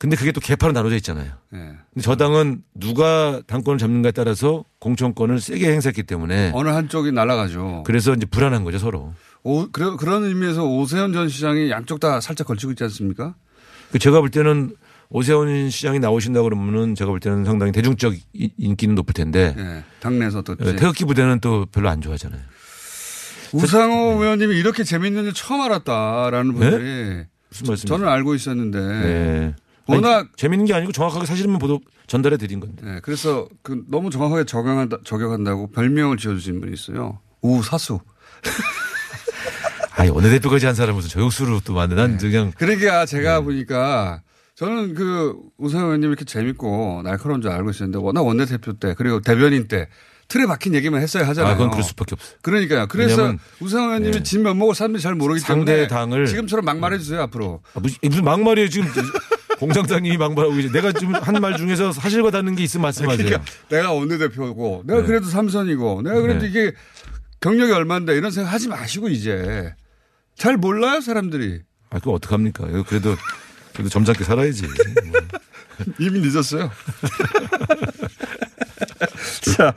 [0.03, 1.31] 근데 그게 또 개파로 나눠져 있잖아요.
[1.53, 1.57] 예.
[1.57, 7.83] 근데 저 당은 누가 당권을 잡는가에 따라서 공천권을 세게 행사했기 때문에 어느 한쪽이 날아가죠.
[7.85, 9.13] 그래서 이제 불안한 거죠 서로.
[9.43, 13.35] 오, 그래, 그런 의미에서 오세훈 전 시장이 양쪽 다 살짝 걸치고 있지 않습니까?
[13.93, 14.75] 그 제가 볼 때는
[15.07, 19.83] 오세훈 시장이 나오신다 그러면은 제가 볼 때는 상당히 대중적 이- 인기는 높을 텐데 예.
[20.01, 20.65] 당내에서 어떨지.
[20.65, 22.41] 예, 태극기 부대는 또 별로 안 좋아하잖아요.
[23.53, 27.27] 우상호 의원님이 이렇게 재밌는 줄 처음 알았다라는 분들이 네?
[27.49, 27.97] 무슨 말씀이세요?
[27.99, 29.55] 저는 알고 있었는데 네.
[29.85, 32.85] 워낙 아니, 재밌는 게 아니고 정확하게 사실만 보도 전달해 드린 건데.
[32.85, 37.19] 네, 그래서 그 너무 정확하게 적용한다, 저격한다고 별명을 지어주신 분이 있어요.
[37.41, 37.99] 우사수.
[39.95, 43.43] 아니 원내대표까지 한 사람 무슨 저격수로 또 만든 난 그냥 그러니까 제가 네.
[43.43, 44.21] 보니까
[44.55, 49.67] 저는 그 우상호 의원님 이렇게 재밌고 날카로운 줄 알고 있었는데 워낙 원내대표 때 그리고 대변인
[49.67, 49.87] 때
[50.27, 51.53] 틀에 박힌 수만 했어야 하잖아요.
[51.53, 52.37] 아, 그건 그럴 수밖에 없어요.
[52.41, 54.23] 그러니까 그래서 우상호 의원님이 네.
[54.23, 57.61] 진 면목을 사람들이 잘 모르기 상대 때문에 당을 지금처럼 막말해 주세요 앞으로.
[57.75, 58.87] 아, 무슨, 무슨 막말이에요 지금
[59.67, 63.25] 공장장님이 막말하고 이제 내가 지금 한 말 중에서 사실과 다른 게 있으면 말씀하세요.
[63.25, 65.07] 그러니까 내가 원내대표고 내가 네.
[65.07, 66.47] 그래도 삼선이고 내가 그래도 네.
[66.49, 66.73] 이게
[67.41, 69.73] 경력이 얼마인데 이런 생각 하지 마시고 이제
[70.35, 71.61] 잘 몰라요 사람들이.
[71.89, 72.65] 아, 그거 어떡합니까?
[72.87, 73.15] 그래도,
[73.73, 74.65] 그래도 점잖게 살아야지.
[75.99, 76.71] 이미 늦었어요.
[79.57, 79.73] 자,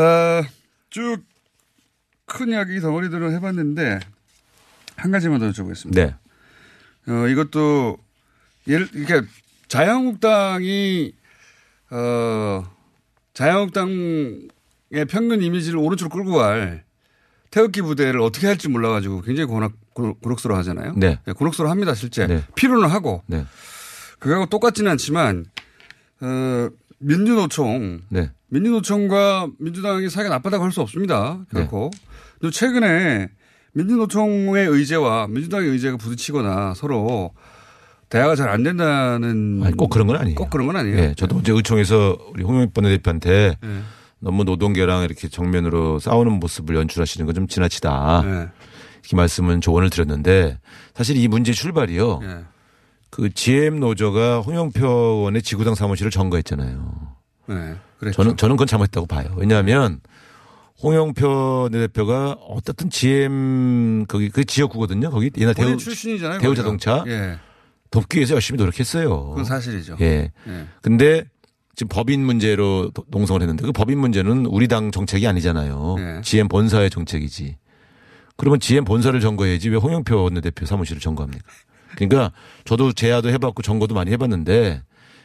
[0.00, 0.42] 어,
[0.90, 4.00] 쭉큰 이야기 덩어리들을 해봤는데
[4.96, 5.94] 한 가지만 더 여쭤보겠습니다.
[5.94, 6.14] 네.
[7.08, 7.98] 어, 이것도
[8.70, 9.26] 예를 이렇게
[9.68, 11.12] 자유한국당이
[11.90, 12.64] 어
[13.34, 16.84] 자유한국당의 평균 이미지를 오른쪽으로 끌고 갈
[17.50, 20.94] 태극기 부대를 어떻게 할지 몰라가지고 굉장히 곤혹, 곤혹스러워 하잖아요.
[20.96, 21.18] 네.
[21.36, 22.26] 곤혹스러워 합니다, 실제.
[22.26, 22.44] 네.
[22.54, 23.22] 필요는 하고.
[23.26, 23.44] 네.
[24.20, 25.46] 그거하고 똑같지는 않지만,
[26.20, 28.02] 어, 민주노총.
[28.08, 28.30] 네.
[28.48, 31.44] 민주노총과 민주당이 사이가 나쁘다고 할 수 없습니다.
[31.50, 31.90] 결코.
[32.40, 33.28] 또 최근에
[33.72, 37.32] 민주노총의 의제와 민주당의 의제가 부딪히거나 서로
[38.10, 39.62] 대화가 잘 안 된다는.
[39.64, 40.34] 아니, 꼭 그런 건 아니에요.
[40.34, 40.96] 꼭 그런 건 아니에요.
[40.96, 43.80] 네, 저도 어제 의총에서 우리 홍영권 대표한테 네.
[44.18, 48.22] 너무 노동계랑 이렇게 정면으로 싸우는 모습을 연출하시는 건 좀 지나치다.
[48.24, 48.30] 네.
[49.00, 50.58] 이렇게 말씀은 조언을 드렸는데
[50.94, 52.18] 사실 이 문제 출발이요.
[52.20, 52.44] 네.
[53.10, 57.16] 그 GM 노조가 홍영표 의원의 지구당 사무실을 점거했잖아요.
[57.46, 57.74] 네.
[57.98, 58.16] 그랬죠.
[58.22, 59.32] 저는 저는 그건 잘못했다고 봐요.
[59.36, 60.00] 왜냐하면
[60.82, 65.10] 홍영표 대표가 어떻든 GM 거기 그 지역구거든요.
[65.10, 66.40] 거기 옛날 대우 출신이잖아요.
[66.40, 66.54] 대우.
[66.54, 67.38] 자동차 예.
[67.90, 69.30] 돕기 위해서 열심히 노력했어요.
[69.30, 69.96] 그건 사실이죠.
[70.00, 70.30] 예.
[70.48, 70.66] 예.
[70.82, 71.24] 근데
[71.74, 75.94] 지금 법인 문제로 도- 농성을 했는데 그 법인 문제는 우리 당 정책이 아니잖아요.
[75.98, 76.20] 네.
[76.22, 77.56] GM 본사의 정책이지.
[78.36, 81.44] 그러면 GM 본사를 점거해야지 왜 홍영표 원내대표 사무실을 점거합니까?
[81.96, 82.32] 그러니까
[82.64, 84.82] 저도 재야도 해봤고 점거도 많이 해봤는데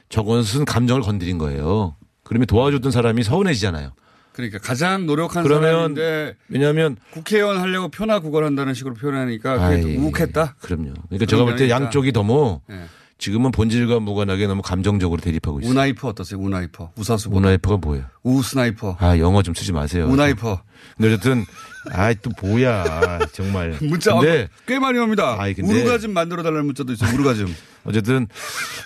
[0.10, 1.96] 저것은 감정을 건드린 거예요.
[2.24, 3.92] 그러면 도와줬던 사람이 서운해지잖아요.
[4.36, 9.96] 그러니까 가장 노력한 그러면 사람인데 왜냐하면 국회의원 하려고 표나 구걸한다는 식으로 표현하니까 그게 또 아이,
[9.96, 10.56] 욱했다.
[10.60, 10.94] 그럼요.
[11.08, 11.70] 그러니까 제가 볼 때.
[11.70, 12.82] 양쪽이 너무 예.
[13.18, 15.72] 지금은 본질과 무관하게 너무 감정적으로 대립하고 있어요.
[15.72, 16.38] 우나이퍼 어떠세요?
[16.40, 16.92] 우나이퍼.
[16.98, 17.38] 우사수보다.
[17.40, 18.06] 우나이퍼가 뭐예요?
[18.24, 18.98] 우sniper.
[19.00, 20.06] 아 영어 좀 쓰지 마세요.
[20.10, 20.62] 우나이퍼.
[20.98, 21.46] 근데 어쨌든
[21.92, 23.78] 아이 또 뭐야 정말.
[23.82, 25.38] 문자 근데 꽤 많이 옵니다.
[25.40, 27.14] 아이, 근데- 우르가즘 만들어 달라는 문자도 있어요.
[27.16, 27.48] 우르가즘.
[27.86, 28.28] 어쨌든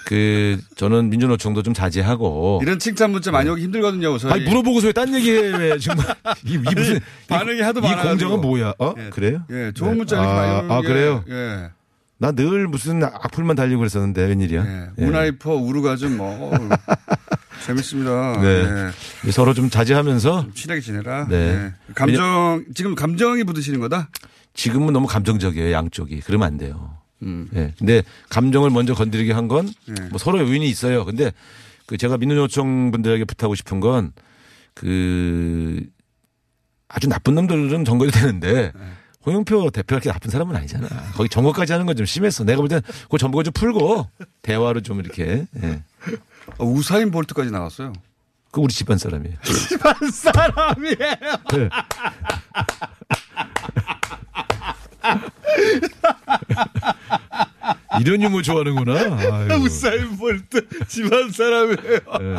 [0.05, 2.59] 그 저는 민주노총도 좀 자제하고.
[2.61, 4.15] 이런 칭찬 문자 많이 오기 힘들거든요.
[4.19, 4.31] 저희.
[4.31, 6.05] 아니 물어보고서 왜 딴 얘기 해 왜 정말
[6.45, 8.09] 이, 이 무슨 이- 반응이 하도 이 많아가지고.
[8.09, 8.73] 공정은 뭐야?
[8.77, 9.09] 어 예.
[9.09, 9.41] 그래요?
[9.49, 9.97] 예, 좋은 네.
[9.97, 11.23] 문자 이렇게 많이 아, 오는 아 게- 그래요?
[11.29, 11.69] 예.
[12.21, 14.65] 나 늘 무슨 악플만 달리고 그랬었는데 웬일이야?
[14.65, 14.89] 예.
[14.97, 15.05] 예.
[15.05, 16.51] 우나이퍼 우르가즘 뭐
[17.65, 18.41] 재밌습니다.
[18.41, 18.91] 네.
[19.25, 19.31] 예.
[19.31, 21.27] 서로 좀 자제하면서 친하게 지내라.
[21.29, 21.35] 네.
[21.35, 21.73] 예.
[21.95, 24.09] 감정 지금 감정이 부딪히는 거다.
[24.53, 26.97] 지금은 너무 감정적이에요 양쪽이 그러면 안 돼요.
[27.23, 27.47] 음.
[27.55, 27.73] 예.
[27.79, 30.09] 근데 감정을 먼저 건드리게 한 건뭐 네.
[30.17, 31.05] 서로 요인이 있어요.
[31.05, 31.31] 근데
[31.85, 34.11] 그 제가 민주노총 분들에게 부탁하고 싶은 건
[34.75, 35.83] 그
[36.87, 38.81] 아주 나쁜 놈들은 정거도 되는데 네.
[39.29, 40.87] 홍영표 대표가 그렇게 나쁜 사람은 아니잖아.
[41.13, 42.43] 거기 정거까지 하는 건 좀 심했어.
[42.43, 44.07] 내가 볼 땐 그 정거 좀 풀고
[44.41, 45.45] 대화로 좀 이렇게.
[45.63, 45.83] 예.
[46.57, 47.93] 어, 우사인 볼트까지 나왔어요.
[48.51, 49.35] 그 우리 집안 사람이에요.
[49.69, 50.95] 집안 사람이에요.
[51.51, 51.69] 네.
[57.99, 59.55] 이런 유머 좋아하는구나.
[59.57, 61.99] 우사인 볼트 집안 사람이에요.
[62.21, 62.35] 예.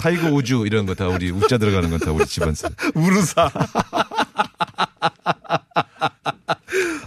[0.00, 2.74] 타이거 우즈 이런 거 다 우리 우자 들어가는 건 다 우리 집안 사람.
[2.94, 3.50] 우르사.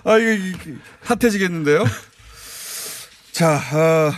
[0.03, 0.57] 아, 이거,
[1.03, 1.85] 핫해지겠는데요?
[3.31, 4.11] 자, 아,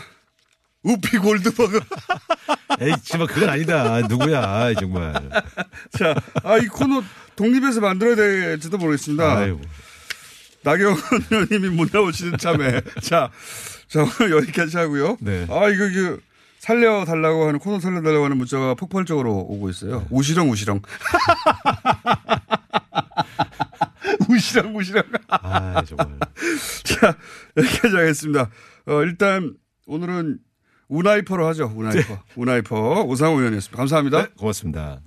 [0.83, 1.79] 우피 골드버그.
[2.81, 4.01] 에이, 정말 그건 아니다.
[4.07, 5.13] 누구야, 정말.
[5.97, 7.03] 자, 아, 이 코너
[7.35, 9.37] 독립해서 만들어야 될지도 모르겠습니다.
[9.37, 9.59] 아유.
[10.63, 10.97] 나경원
[11.31, 12.81] 의원님이 못 나오시는 참에.
[13.01, 13.29] 자,
[13.87, 15.17] 자, 오늘 여기까지 하고요.
[15.19, 15.45] 네.
[15.49, 16.17] 아, 이거, 이거,
[16.59, 20.05] 살려달라고 하는, 코너 살려달라고 하는 문자가 폭발적으로 오고 있어요.
[20.09, 20.81] 우시렁, 우시렁.
[24.29, 25.03] 우시렁, 우시렁.
[25.27, 26.17] 아, 정말.
[26.83, 27.17] 자,
[27.57, 28.49] 여기까지 하겠습니다.
[28.87, 30.39] 어, 일단, 오늘은
[30.87, 31.71] 우나이퍼로 하죠.
[31.75, 32.19] 우나이퍼.
[32.35, 33.03] 우나이퍼.
[33.03, 33.77] 우상호 의원이었습니다.
[33.77, 34.21] 감사합니다.
[34.23, 35.01] 네, 고맙습니다.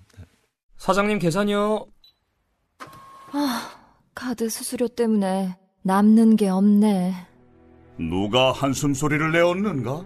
[0.77, 1.87] 사장님 계산이요.
[3.33, 3.71] 아,
[4.17, 7.15] 카드 수수료 때문에 남는 게 없네.
[7.99, 10.05] 누가 한숨 소리를 내었는가?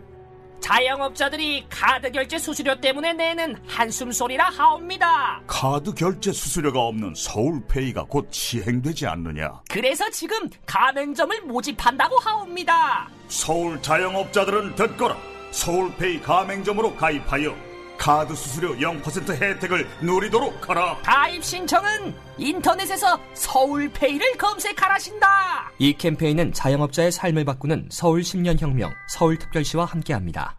[0.58, 5.40] 자영업자들이 카드 결제 수수료 때문에 내는 한숨 소리라 하옵니다.
[5.46, 9.62] 카드 결제 수수료가 없는 서울페이가 곧 시행되지 않느냐?
[9.70, 13.08] 그래서 지금 가맹점을 모집한다고 하옵니다.
[13.28, 15.16] 서울 자영업자들은 듣거라.
[15.52, 17.69] 서울페이 가맹점으로 가입하여
[18.00, 20.96] 카드 수수료 0% 혜택을 누리도록 하라.
[21.02, 25.70] 가입 신청은 인터넷에서 서울페이를 검색하라신다.
[25.78, 30.58] 이 캠페인은 자영업자의 삶을 바꾸는 서울 10년 혁명 서울특별시와 함께합니다.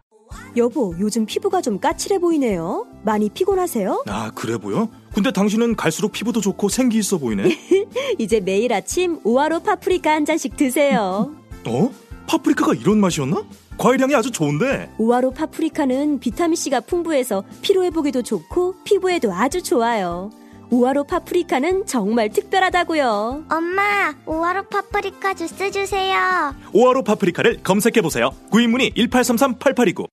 [0.56, 2.86] 여보, 요즘 피부가 좀 까칠해 보이네요.
[3.02, 4.04] 많이 피곤하세요?
[4.06, 4.88] 아, 그래 보여?
[5.12, 7.58] 근데 당신은 갈수록 피부도 좋고 생기 있어 보이네.
[8.18, 11.34] 이제 매일 아침 우아로 파프리카 한 잔씩 드세요.
[11.66, 11.90] 어?
[12.28, 13.42] 파프리카가 이런 맛이었나?
[13.78, 14.90] 과일향이 아주 좋은데.
[14.98, 20.30] 우아로 파프리카는 비타민C가 풍부해서 피로회복에도 좋고 피부에도 아주 좋아요.
[20.70, 23.44] 우아로 파프리카는 정말 특별하다고요.
[23.50, 26.54] 엄마, 우아로 파프리카 주스 주세요.
[26.72, 28.30] 오아로 파프리카를 검색해 보세요.
[28.50, 30.06] 구입문의 1833-8829.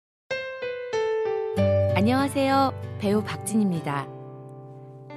[1.96, 2.98] 안녕하세요.
[3.00, 4.08] 배우 박진입니다.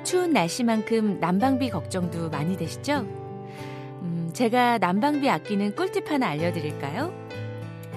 [0.05, 2.99] 추운 날씨만큼 난방비 걱정도 많이 되시죠?
[4.03, 7.22] 음, 제가 난방비 아끼는 꿀팁 하나 알려드릴까요?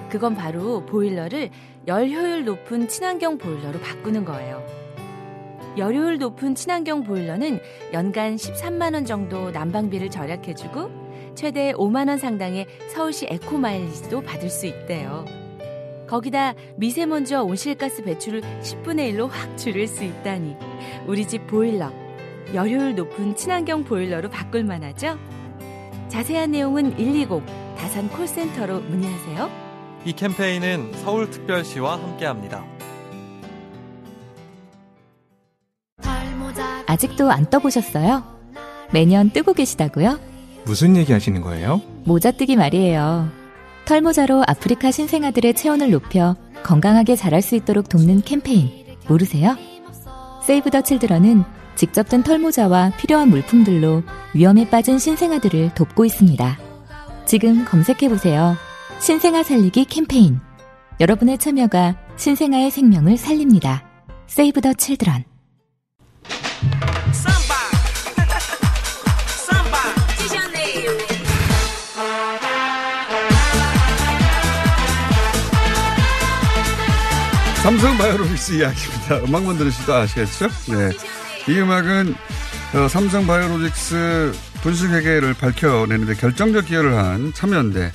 [0.08, 1.50] 그건 바로 보일러를
[1.86, 4.64] 열 효율 높은 친환경 보일러로 바꾸는 거예요.
[5.76, 7.60] 열효율 높은 친환경 보일러는
[7.92, 15.26] 연간 13만원 정도 난방비를 절약해주고 최대 5만원 상당의 서울시 에코 마일리지도 받을 수 있대요.
[16.08, 20.56] 거기다 미세먼지와 온실가스 배출을 10분의 1로 확 줄일 수 있다니
[21.06, 21.92] 우리 집 보일러
[22.54, 25.18] 열효율 높은 친환경 보일러로 바꿀 만하죠?
[26.08, 27.44] 자세한 내용은 120
[27.76, 29.65] 다산 콜센터로 문의하세요.
[30.06, 32.64] 이 캠페인은 서울특별시와 함께합니다.
[36.86, 38.22] 아직도 안 떠보셨어요?
[38.92, 40.20] 매년 뜨고 계시다고요?
[40.64, 41.82] 무슨 얘기 하시는 거예요?
[42.04, 43.28] 모자 뜨기 말이에요.
[43.84, 48.70] 털모자로 아프리카 신생아들의 체온을 높여 건강하게 자랄 수 있도록 돕는 캠페인
[49.08, 49.56] 모르세요?
[50.44, 51.42] 세이브 더 칠드런은
[51.74, 56.58] 직접 든 털모자와 필요한 물품들로 위험에 빠진 신생아들을 돕고 있습니다.
[57.26, 58.65] 지금 검색해보세요.
[59.00, 60.40] 신생아 살리기 캠페인.
[60.98, 63.84] 여러분의 참여가 신생아의 생명을 살립니다.
[64.26, 65.24] 세이브 더 칠드런.
[77.62, 79.16] 삼성 바이오로직스 이야기입니다.
[79.24, 80.48] 음악만 들으시도 아시겠죠?
[80.68, 80.90] 네.
[81.52, 82.14] 이 음악은
[82.74, 84.32] 어, 삼성 바이오로직스
[84.62, 87.92] 분식회계를 밝혀내는데 결정적 기여를 한 참여연대.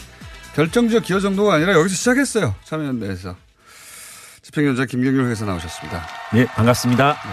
[0.55, 2.55] 결정적 기여 정도가 아니라 여기서 시작했어요.
[2.65, 3.35] 참여연대에서.
[4.41, 6.05] 집행위원장 김경률 회사 나오셨습니다.
[6.33, 7.13] 네, 반갑습니다.
[7.13, 7.29] 네.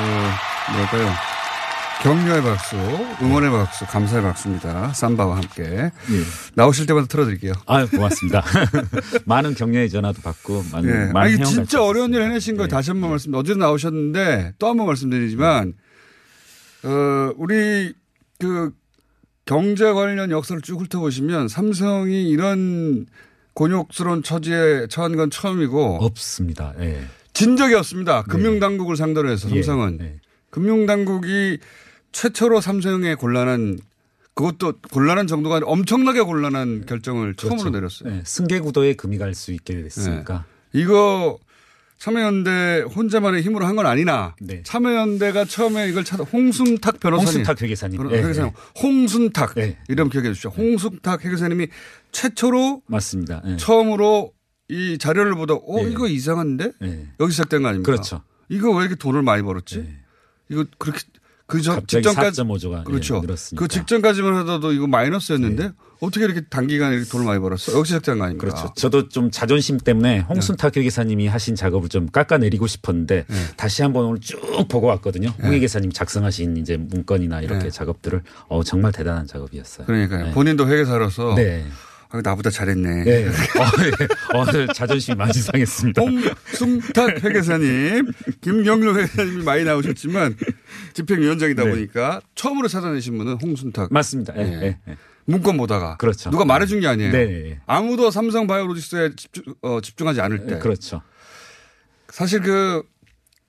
[0.00, 1.12] 어, 뭐랄까요.
[2.02, 2.76] 격려의 박수,
[3.22, 4.92] 응원의 박수, 감사의 박수입니다.
[4.92, 5.62] 삼바와 함께.
[5.62, 5.92] 예.
[6.54, 7.52] 나오실 때마다 틀어드릴게요.
[7.66, 8.42] 아, 고맙습니다.
[9.24, 11.12] 많은 격려의 전화도 받고, 많은, 예.
[11.12, 14.76] 많은 아니, 진짜 어려운 일 해내신 거 다시 한 번 말씀, 어제도 나오셨는데 또 한
[14.76, 15.74] 번 말씀드리지만,
[16.82, 17.94] 어, 우리
[18.40, 18.72] 그
[19.44, 23.06] 경제 관련 역사를 쭉 훑어보시면 삼성이 이런
[23.54, 25.98] 곤욕스러운 처지에 처한 건 처음이고.
[26.00, 26.74] 없습니다.
[26.80, 27.02] 예.
[27.32, 28.22] 진 적이 없습니다.
[28.24, 29.98] 금융당국을 상대로 해서 예, 삼성은.
[30.00, 30.20] 예.
[30.50, 31.58] 금융당국이
[32.12, 33.78] 최초로 삼성의 곤란한
[34.34, 38.12] 그것도 곤란한 정도가 아니라 엄청나게 곤란한 결정을 처음으로 내렸어요.
[38.14, 40.44] 예, 승계 구도에 금이 갈 수 있게 됐으니까.
[40.72, 41.38] 이거
[42.06, 44.62] 참여연대 혼자만의 힘으로 한 건 아니나 네.
[44.64, 47.96] 참여연대가 처음에 이걸 찾아 홍순탁 변호사님 홍순탁 회계사님.
[47.96, 48.80] 변호- 예, 회계사님 예.
[48.82, 49.54] 홍순탁
[49.88, 50.50] 이름 기억해 주십시오.
[50.50, 51.68] 홍순탁 회계사님이
[52.10, 53.40] 최초로 맞습니다.
[53.46, 53.56] 예.
[53.56, 54.32] 처음으로
[54.68, 56.72] 이 자료를 보다 어 이거 이상한데
[57.20, 57.92] 여기 시작된 거 아닙니까?
[57.92, 58.22] 그렇죠.
[58.48, 59.86] 이거 왜 이렇게 돈을 많이 벌었지?
[60.50, 61.00] 이거 그렇게
[61.46, 63.20] 그 전- 갑자기 직전까지 4.5조가 그렇죠.
[63.20, 63.62] 늘었으니까.
[63.64, 65.70] 그 직전까지만 하더라도 이거 마이너스였는데
[66.02, 67.78] 어떻게 이렇게 단기간에 이렇게 돈을 많이 벌었어?
[67.78, 68.44] 여기 시작된 거 아닙니까?
[68.44, 68.74] 그렇죠.
[68.74, 73.36] 저도 좀 자존심 때문에 홍순탁 회계사님이 하신 작업을 좀 깎아내리고 싶었는데 네.
[73.56, 75.28] 다시 한번 오늘 쭉 보고 왔거든요.
[75.40, 77.70] 홍 회계사님 작성하신 이제 문건이나 이렇게 네.
[77.70, 79.86] 작업들을 어 정말 대단한 작업이었어요.
[79.86, 80.26] 그러니까요.
[80.26, 80.30] 네.
[80.32, 81.64] 본인도 회계사로서 네.
[82.12, 83.04] 아, 나보다 잘했네.
[83.04, 83.26] 네.
[83.26, 83.30] 어,
[83.84, 84.38] 예.
[84.38, 84.66] 어, 네.
[84.74, 86.02] 자존심이 많이 상했습니다.
[86.02, 90.36] 홍승탁 회계사님, 김경로 회계사님이 많이 나오셨지만
[90.92, 91.70] 집행위원장이다 네.
[91.70, 93.88] 보니까 처음으로 찾아내신 분은 홍순탁.
[93.90, 94.34] 맞습니다.
[94.36, 94.52] 예, 예.
[94.62, 94.96] 예, 예.
[95.24, 95.96] 문건 보다가.
[95.96, 96.30] 그렇죠.
[96.30, 97.12] 누가 말해준 게 아니에요.
[97.12, 97.60] 네, 네.
[97.66, 100.58] 아무도 삼성 바이오로직스에 집중, 어, 집중하지 않을 때.
[100.58, 101.00] 그렇죠.
[102.10, 102.82] 사실 그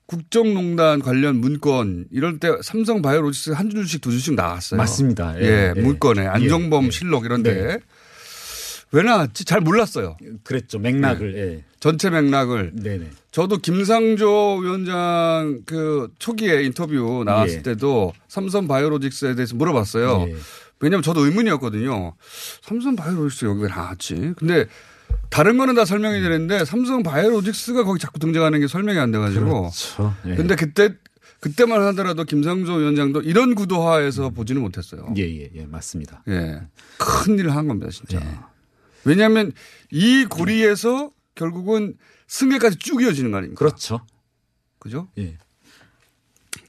[0.06, 4.78] 국정농단 관련 문건 이럴 때 삼성 바이오로직스 한 주씩 두 주씩 나왔어요.
[4.78, 5.34] 맞습니다.
[5.40, 5.80] 예, 예, 예.
[5.80, 6.90] 문건에 안정범 예, 예.
[6.90, 7.78] 실록 이런데 네.
[8.94, 10.16] 왜 나왔지 잘 몰랐어요.
[10.44, 10.78] 그랬죠.
[10.78, 11.36] 맥락을.
[11.36, 11.64] 예.
[11.80, 12.72] 전체 맥락을.
[12.76, 13.10] 네네.
[13.32, 17.62] 저도 김상조 위원장 그 초기에 인터뷰 나왔을 예.
[17.62, 20.26] 때도 삼성 바이오로직스에 대해서 물어봤어요.
[20.28, 20.36] 예.
[20.78, 22.14] 왜냐하면 저도 의문이었거든요.
[22.62, 24.34] 삼성 바이오로직스 여기 왜 나왔지?
[24.36, 24.66] 근데
[25.28, 29.70] 다른 거는 다 설명이 되는데 삼성 바이오로직스가 거기 자꾸 등장하는 게 설명이 안 돼가지고.
[29.70, 30.14] 그렇죠.
[30.26, 30.36] 예.
[30.36, 30.90] 근데 그때
[31.40, 35.12] 그때만 하더라도 김상조 위원장도 이런 구도화에서 보지는 못했어요.
[35.16, 36.22] 예, 예, 예, 맞습니다.
[36.28, 36.60] 예.
[36.96, 38.20] 큰 일을 한 겁니다, 진짜.
[39.04, 39.52] 왜냐하면
[39.90, 41.96] 이 고리에서 결국은
[42.28, 43.58] 승계까지 쭉 이어지는 거 아닙니까?
[43.58, 44.00] 그렇죠.
[44.78, 45.08] 그죠?
[45.18, 45.36] 예.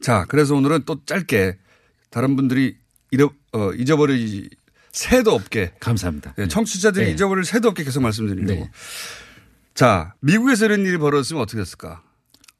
[0.01, 1.57] 자, 그래서 오늘은 또 짧게
[2.09, 2.77] 다른 분들이
[3.11, 4.49] 잃어, 어, 잊어버리지
[4.91, 5.73] 새도 없게.
[5.79, 6.33] 감사합니다.
[6.37, 7.11] 예, 청취자들이 네.
[7.11, 8.53] 잊어버릴 새도 없게 계속 말씀드리려고.
[8.65, 8.71] 네.
[9.73, 12.01] 자, 미국에서 이런 일이 벌어졌으면 어떻게 됐을까?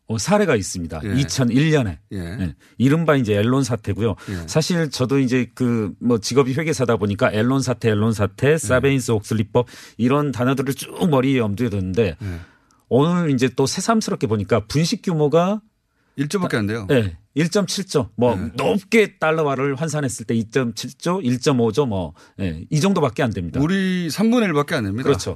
[0.08, 1.02] 어, 사례가 있습니다.
[1.04, 1.08] 예.
[1.16, 1.98] 2001년에.
[2.14, 2.18] 예.
[2.18, 2.56] 예.
[2.78, 4.16] 이른바 이제 앨런 사태고요.
[4.30, 4.48] 예.
[4.48, 8.14] 사실 저도 이제 그 뭐 직업이 회계사다 보니까 앨런 사태, 앨런 예.
[8.14, 9.66] 사태, 사베인스 옥슬리법
[9.98, 12.40] 이런 단어들을 쭉 머리에 염두에 뒀는데 예.
[12.88, 15.62] 오늘 이제 또 새삼스럽게 보니까 분식 규모가
[16.20, 16.86] 1조밖에 안 돼요.
[16.88, 17.18] 네.
[17.36, 23.60] 1.7조 뭐 높게 달러화를 환산했을 때 2.7조, 1.5조 뭐이 정도밖에 안 됩니다.
[23.60, 25.04] 우리 3분의 1밖에 안 됩니다.
[25.04, 25.36] 그렇죠.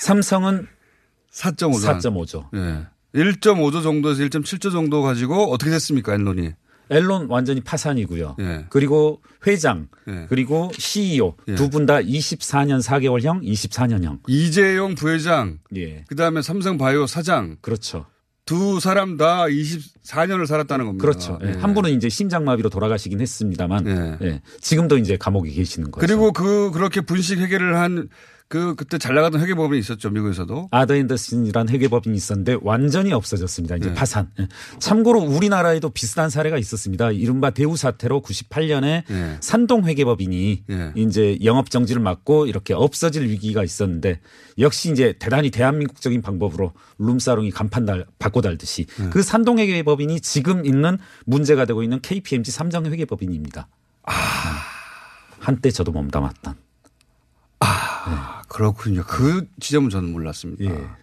[0.00, 0.66] 삼성은
[1.30, 2.00] 4.5조.
[2.00, 2.48] 4.5조.
[2.56, 2.86] 예.
[3.14, 6.52] 1.5조 정도에서 1.7조 정도 가지고 어떻게 됐습니까, 앨런이?
[6.90, 8.36] 앨런 완전히 파산이고요.
[8.40, 8.66] 예.
[8.68, 10.26] 그리고 회장 예.
[10.28, 14.18] 그리고 CEO 두분 다 24년 4개월형, 24년형.
[14.26, 16.04] 이재용 부회장, 예.
[16.08, 17.56] 그다음에 삼성바이오 사장.
[17.60, 18.06] 그렇죠.
[18.44, 21.00] 두 사람 다 24년을 살았다는 겁니다.
[21.00, 21.38] 그렇죠.
[21.44, 21.52] 예.
[21.52, 24.42] 한 분은 이제 심장마비로 돌아가시긴 했습니다만 예.
[24.60, 26.04] 지금도 이제 감옥에 계시는 거죠.
[26.04, 28.08] 그리고 그 그렇게 분식 회계를 한
[28.50, 30.70] 그 그때 잘 나가던 회계법인이 있었죠 미국에서도.
[30.72, 33.76] 아더 앤더슨이라는 회계법인이 있었는데 완전히 없어졌습니다.
[33.76, 33.94] 이제 네.
[33.94, 34.28] 파산.
[34.40, 34.48] 예.
[34.80, 37.12] 참고로 우리나라에도 비슷한 사례가 있었습니다.
[37.12, 39.36] 이른바 대우 사태로 98년에 네.
[39.40, 40.92] 산동 회계법인이 예.
[40.96, 44.18] 이제 영업 정지를 맞고 이렇게 없어질 위기가 있었는데
[44.58, 49.10] 역시 이제 대단히 대한민국적인 방법으로 룸사롱이 간판 달 바꿔 달듯이 네.
[49.10, 53.68] 그 산동 회계법인이 지금 있는 문제가 되고 있는 KPMG 삼성 회계법인입니다.
[54.06, 54.12] 아.
[55.38, 56.56] 한때 저도 몸담았던.
[57.60, 59.04] 아, 그렇군요.
[59.06, 60.98] 그 지점은 저는 몰랐습니다.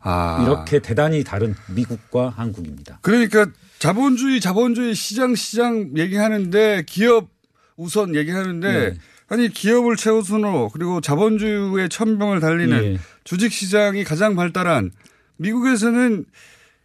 [0.00, 0.42] 아.
[0.42, 3.00] 이렇게 대단히 다른 미국과 한국입니다.
[3.02, 3.46] 그러니까
[3.78, 7.28] 자본주의, 자본주의 시장, 시장 얘기하는데 기업
[7.76, 8.98] 우선 얘기하는데 네.
[9.28, 12.98] 아니 기업을 최우선으로 그리고 자본주의의 천병을 달리는 예.
[13.24, 14.92] 주식 시장이 가장 발달한
[15.38, 16.24] 미국에서는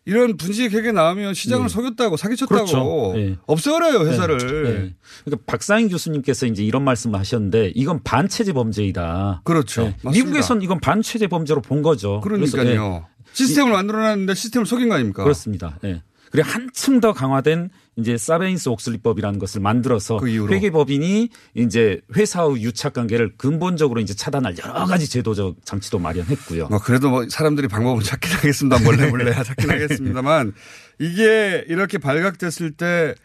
[0.05, 1.69] 이런 분식 회계 나오면 시장을 예.
[1.69, 3.13] 속였다고 사기쳤다고 그렇죠.
[3.17, 3.37] 예.
[3.45, 4.37] 없애버려요 회사를.
[4.37, 4.95] 네, 네.
[5.23, 9.41] 그러니까 박사인 교수님께서 이제 이런 말씀을 하셨는데 이건 반체제 범죄이다.
[9.43, 9.83] 그렇죠.
[9.83, 9.97] 네.
[10.11, 12.19] 미국에선 이건 반체제 범죄로 본 거죠.
[12.21, 12.93] 그러니까요.
[12.93, 13.01] 네.
[13.33, 15.23] 시스템을 만들어놨는데 시스템을 속인 거 아닙니까?
[15.23, 15.77] 그렇습니다.
[15.83, 16.01] 예.
[16.31, 20.47] 그리고 한층 더 강화된 이제 사베인스 옥슬리법이라는 것을 만들어서 그.
[20.47, 26.67] 회계법인이 이제 회사의 유착 관계를 근본적으로 이제 차단할 여러 가지 제도적 장치도 마련했고요.
[26.69, 28.79] 뭐 그래도 뭐 사람들이 방법은 찾긴 하겠습니다.
[28.79, 30.53] 몰래 몰래 찾긴 하겠습니다만
[30.99, 33.15] 이게 이렇게 발각됐을 때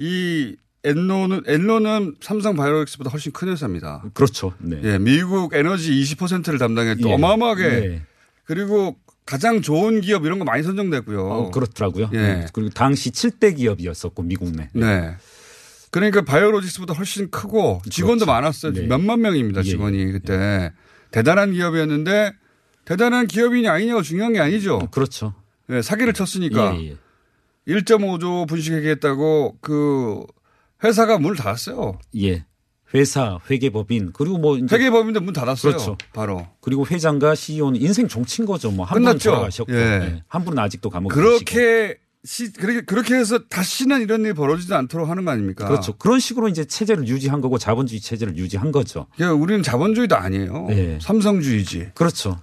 [0.00, 4.02] 이 엔로는 엔로는 삼성 바이오엑스보다 훨씬 큰 회사입니다.
[4.14, 4.54] 그렇죠.
[4.58, 4.80] 네.
[4.82, 7.12] 예, 미국 에너지 20%를 담당했고 예.
[7.12, 8.02] 어마어마하게 네.
[8.44, 8.96] 그리고
[9.30, 11.24] 가장 좋은 기업 이런 거 많이 선정됐고요.
[11.24, 12.10] 어, 그렇더라고요.
[12.14, 12.16] 예.
[12.16, 12.46] 네.
[12.52, 14.68] 그리고 당시 7대 기업이었었고 미국 내.
[14.72, 15.14] 네.
[15.92, 18.26] 그러니까 바이오로직스보다 훨씬 크고 직원도 그렇죠.
[18.26, 18.72] 많았어요.
[18.72, 18.82] 네.
[18.88, 19.60] 몇만 명입니다.
[19.60, 20.72] 예, 직원이 그때
[21.12, 22.32] 대단한 기업이었는데
[22.84, 24.88] 대단한 기업이냐 아니냐가 중요한 게 아니죠.
[24.90, 25.32] 그렇죠.
[25.68, 26.96] 네, 사기를 쳤으니까 예, 예.
[27.72, 30.24] 1.5조 분식회계했다고 그
[30.82, 32.00] 회사가 문을 닫았어요.
[32.20, 32.44] 예.
[32.94, 35.72] 회사, 회계법인 그리고 뭐 회계법인도 문 닫았어요.
[35.72, 35.96] 그렇죠.
[36.12, 36.46] 바로.
[36.60, 38.70] 그리고 회장과 CEO는 인생 종친 거죠.
[38.70, 39.18] 뭐 한 분은.
[39.18, 39.76] 돌아가셨고 예.
[39.78, 40.22] 예.
[40.28, 41.14] 한 분은 아직도 감옥에.
[41.14, 45.66] 그렇게 시, 그렇게 그렇게 해서 다시는 이런 일이 벌어지지 않도록 하는 거 아닙니까?
[45.66, 45.96] 그렇죠.
[45.96, 49.06] 그런 식으로 이제 체제를 유지한 거고 자본주의 체제를 유지한 거죠.
[49.14, 50.66] 그러니까 우리는 자본주의도 아니에요.
[50.70, 50.98] 예.
[51.00, 51.92] 삼성주의지.
[51.94, 52.38] 그렇죠.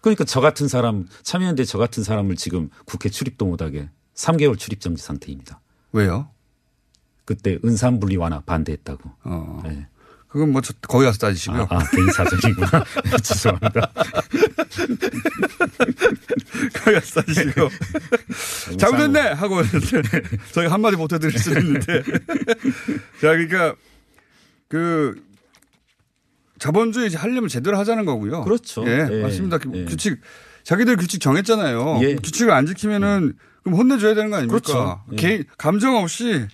[0.00, 5.02] 그러니까 저 같은 사람 참여연대 저 같은 사람을 지금 국회 출입도 못하게 3개월 출입 정지
[5.02, 5.60] 상태입니다.
[5.92, 6.30] 왜요?
[7.30, 9.08] 그때 은산 분리 완화 반대했다고.
[9.22, 9.62] 어.
[9.66, 9.86] 예.
[10.26, 11.68] 그건 뭐 저- 거기 가서 따지시고요.
[11.70, 12.70] 아, 아, 개인 사정이구나.
[13.04, 13.92] 네, 죄송합니다.
[16.74, 17.68] 거기 가서 따지시고.
[18.78, 19.20] 잘못했네!
[19.20, 19.60] 하고
[20.52, 22.02] 저희가 한마디 못 해드릴 수 있는데.
[23.22, 23.76] 자, 그러니까
[24.68, 25.22] 그
[26.58, 28.42] 자본주의 하려면 제대로 하자는 거고요.
[28.42, 28.84] 그렇죠.
[28.88, 29.58] 예, 예, 맞습니다.
[29.58, 29.84] 그 예.
[29.84, 30.20] 규칙,
[30.64, 32.00] 자기들 규칙 정했잖아요.
[32.02, 32.16] 예.
[32.16, 34.58] 규칙을 안 지키면은 그럼 혼내줘야 되는 거 아닙니까?
[34.60, 35.00] 그렇죠.
[35.12, 35.16] 예.
[35.16, 36.48] 개인, 감정 없이.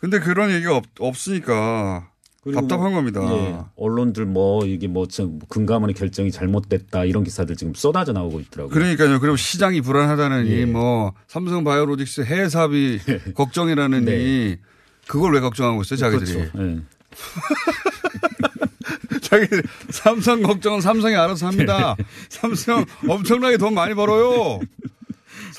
[0.00, 2.08] 근데 그런 얘기가 없, 없으니까
[2.54, 3.20] 답답한 뭐, 겁니다.
[3.22, 8.72] 예, 언론들 뭐 이게 뭐 저- 금감원의 결정이 잘못됐다 이런 기사들 지금 쏟아져 나오고 있더라고요.
[8.74, 9.20] 그러니까요.
[9.20, 10.64] 그리고 시장이 불안하다느니 예.
[10.64, 12.98] 뭐 삼성 바이오로직스 해외 사업이
[13.34, 14.58] 걱정이라느니 네.
[15.06, 16.32] 그걸 왜 걱정하고 있어요, 자기들이?
[16.32, 16.58] 그렇죠.
[16.62, 16.80] 예.
[19.20, 21.94] 자기들 삼성 걱정은 삼성이 알아서 합니다.
[21.98, 22.04] 네.
[22.28, 24.60] 삼성 엄청나게 돈 많이 벌어요.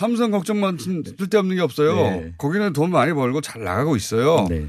[0.01, 1.95] 삼성 걱정만 쓸데없는 게 없어요.
[1.95, 2.33] 네.
[2.39, 4.47] 거기는 돈 많이 벌고 잘 나가고 있어요.
[4.49, 4.67] 네.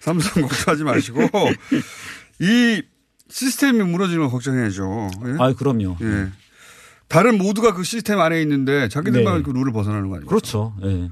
[0.00, 1.20] 삼성 걱정하지 마시고
[2.40, 2.82] 이
[3.28, 5.10] 시스템이 무너지면 걱정해야죠.
[5.26, 5.36] 예?
[5.38, 5.96] 아, 그럼요.
[6.02, 6.26] 예.
[7.06, 9.42] 다른 모두가 그 시스템 안에 있는데 자기들만 네.
[9.44, 10.26] 그 룰을 벗어나는 거 아니에요?
[10.26, 10.74] 그렇죠.
[10.82, 11.08] 예.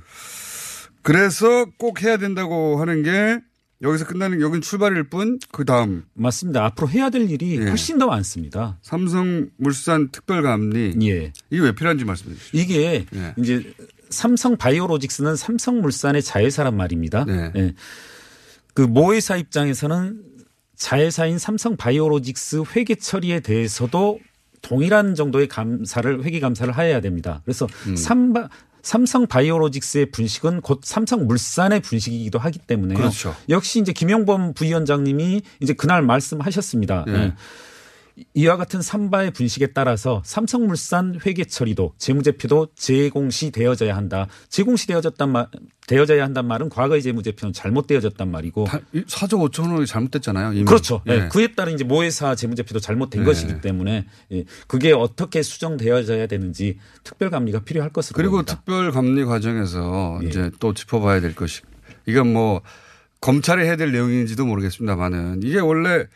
[1.03, 3.39] 그래서 꼭 해야 된다고 하는 게
[3.83, 6.65] 여기서 끝나는 여긴 출발일 뿐 그 다음 맞습니다.
[6.67, 7.69] 앞으로 해야 될 일이 예.
[7.69, 8.79] 훨씬 더 많습니다.
[8.83, 11.33] 삼성물산 특별감리 예.
[11.51, 12.57] 이게 왜 필요한지 말씀해 주시죠.
[12.59, 13.35] 이게 예.
[13.39, 13.75] 이제
[14.11, 17.25] 삼성 바이오로직스는 삼성물산의 자회사란 말입니다.
[17.25, 17.51] 네.
[17.57, 17.75] 예.
[18.75, 20.23] 그 모회사 입장에서는
[20.77, 24.19] 자회사인 삼성 바이오로직스 회계 처리에 대해서도
[24.63, 27.41] 동일한 정도의 감사를 회계 감사를 해야 됩니다.
[27.45, 27.97] 그래서 음.
[27.97, 28.49] 삼바
[28.83, 32.99] 삼성 바이오로직스의 분식은 곧 삼성 물산의 분식이기도 하기 때문에요.
[32.99, 33.35] 그렇죠.
[33.49, 37.05] 역시 이제 김용범 부위원장님이 이제 그날 말씀하셨습니다.
[37.09, 37.35] 예.
[38.19, 38.25] 예.
[38.35, 44.27] 이와 같은 삼바의 분식에 따라서 삼성물산 회계 처리도 재무제표도 재공시 되어져야 한다.
[44.49, 45.49] 재공시 되어졌단 말
[45.87, 50.53] 되어져야 한단 말은 과거의 재무제표는 잘못되어졌단 말이고 4조 5천 원이 잘못됐잖아요.
[50.53, 50.65] 이미.
[50.65, 51.03] 그렇죠.
[51.09, 51.13] 예.
[51.13, 53.27] 예, 그에 따른 이제 모회사 재무제표도 잘못된 네.
[53.27, 58.55] 것이기 때문에 예, 그게 어떻게 수정되어져야 되는지 특별감리가 필요할 것으로 그리고 보입니다.
[58.55, 60.29] 특별 감리 과정에서 예.
[60.29, 61.63] 이제 또 짚어봐야 될 것이
[62.07, 62.63] 이건 뭐
[63.21, 66.07] 검찰이 해야 될 내용인지도 모르겠습니다만은 이게 원래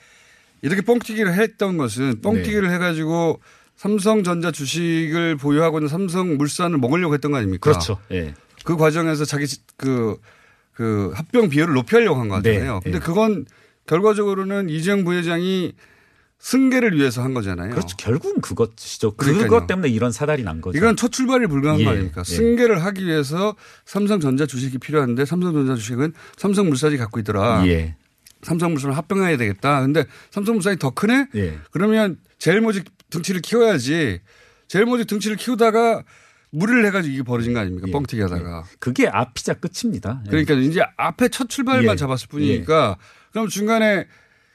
[0.67, 3.41] 이렇게 뻥튀기를 했던 것은 뻥튀기를 해가지고
[3.77, 7.71] 삼성전자 주식을 보유하고 있는 삼성물산을 먹으려고 했던 거 아닙니까?
[7.71, 7.99] 그렇죠.
[8.11, 8.35] 예.
[8.64, 9.47] 그 과정에서 자기
[9.77, 10.17] 그,
[10.73, 12.75] 그 합병 비율을 높이려고 한 거잖아요.
[12.75, 12.81] 네.
[12.83, 13.01] 근데 예.
[13.01, 13.47] 그건
[13.87, 15.75] 결과적으로는 이재용 부회장이
[16.39, 17.71] 승계를 위해서 한 거잖아요.
[17.71, 17.97] 그렇죠.
[17.97, 19.12] 결국은 그것이죠.
[19.14, 19.49] 그러니까요.
[19.49, 20.77] 그것 때문에 이런 사달이 난 거죠.
[20.77, 22.23] 이건 첫 출발이 불가능한 예, 거 아닙니까?
[22.27, 22.35] 예.
[22.35, 23.55] 승계를 하기 위해서
[23.85, 27.67] 삼성전자 주식이 필요한데 삼성전자 주식은 삼성물산이 갖고 있더라.
[27.69, 27.95] 예.
[28.47, 29.83] 삼성물산을 합병해야 되겠다.
[29.83, 31.29] 근데 삼성물산이 더 크네?
[31.35, 31.59] 예.
[31.71, 34.21] 그러면 제일모직 등치를 키워야지.
[34.69, 36.03] 제일모직 등치를 키우다가
[36.51, 37.89] 무리를 해가지고 이게 벌어진 거 아닙니까?
[37.93, 38.65] 뻥튀기 하다가.
[38.79, 40.23] 그게 앞이자 끝입니다.
[40.27, 40.31] 예.
[40.31, 41.97] 그러니까 이제 앞에 첫 출발만 예.
[41.97, 42.97] 잡았을 뿐이니까
[43.33, 44.07] 그럼 중간에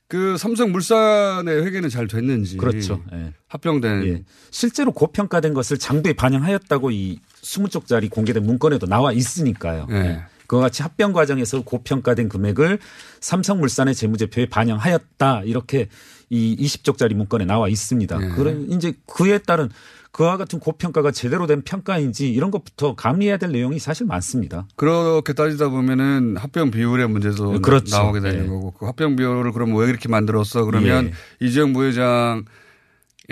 [0.07, 2.57] 그 삼성물산의 회계는 잘 됐는지.
[2.57, 3.03] 그렇죠.
[3.13, 3.33] 예.
[3.47, 4.07] 합병된.
[4.07, 4.23] 예.
[4.49, 9.87] 실제로 고평가된 것을 장부에 반영하였다고 이 20쪽짜리 공개된 문건에도 나와 있으니까요.
[9.91, 10.21] 예.
[10.51, 10.51] 예.
[10.51, 12.79] 그와 같이 합병 과정에서 고평가된 금액을
[13.21, 15.43] 삼성물산의 재무제표에 반영하였다.
[15.45, 15.87] 이렇게
[16.29, 18.19] 이 20쪽짜리 문건에 나와 있습니다.
[18.21, 18.35] 예.
[18.35, 19.69] 그런 이제 그에 따른
[20.11, 24.67] 그와 같은 고평가가 제대로 된 평가인지 이런 것부터 감리해야 될 내용이 사실 많습니다.
[24.75, 27.95] 그렇게 따지다 보면은 합병 비율의 문제도 그렇죠.
[27.95, 28.47] 나오게 되는 예.
[28.49, 32.43] 거고 그 합병 비율을 그럼 왜 이렇게 만들었어 그러면 이재용 부회장의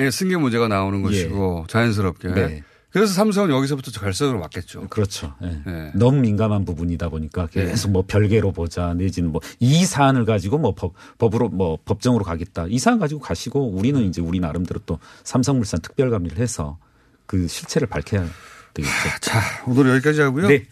[0.10, 2.64] 승계 문제가 나오는 것이고 자연스럽게 네.
[2.92, 4.88] 그래서 삼성은 여기서부터 결석으로 왔겠죠.
[4.90, 5.36] 그렇죠.
[5.44, 5.62] 예.
[5.66, 5.92] 네.
[5.94, 10.94] 너무 민감한 부분이다 보니까 계속 뭐 별개로 보자 내지는 뭐 이 사안을 가지고 뭐 법,
[11.18, 16.38] 법으로 뭐 법정으로 가겠다 이 사안 가지고 가시고 우리는 이제 우리 나름대로 또 삼성물산 특별감리를
[16.40, 16.78] 해서
[17.26, 18.28] 그 실체를 밝혀야
[18.74, 18.94] 되겠죠.
[19.22, 20.48] 자 오늘 여기까지 하고요.
[20.48, 20.66] 네.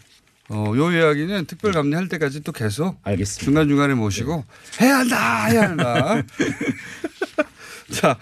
[0.50, 3.44] 어, 요 이야기는 특별 감리할 때까지 또 계속 알겠습니다.
[3.44, 4.44] 중간 중간에 모시고
[4.80, 6.22] 해야 한다 해야 한다.
[7.92, 8.12] 자,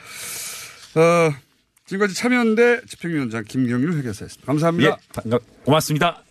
[0.97, 1.33] 어,
[1.87, 4.47] 지금까지 참여연대 집행위원장 김경률 회계사였습니다.
[4.47, 4.91] 감사합니다.
[4.91, 6.23] 예, 반갑, 고맙습니다.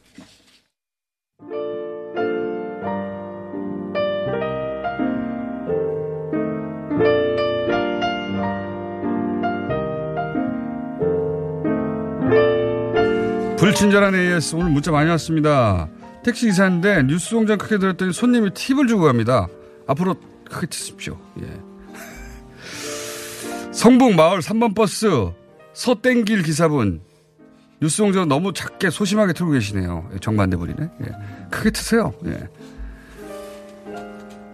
[13.58, 15.90] 불친절한 AS 오늘 문자 많이 왔습니다.
[16.24, 19.48] 택시 기사인데 뉴스 공장 크게 들었더니 손님이 팁을 주고 갑니다.
[19.88, 20.16] 앞으로
[20.52, 21.18] 크게 치십시오.
[21.42, 21.48] 예.
[23.72, 25.08] 성북 마을 3번 버스
[25.76, 27.02] 서땡길 기사분
[27.82, 30.10] 뉴스 공장 너무 작게 소심하게 틀고 계시네요.
[30.14, 30.90] 예, 정반대 분이네.
[31.02, 31.12] 예.
[31.52, 32.14] 크게 트세요.
[32.26, 32.48] 예.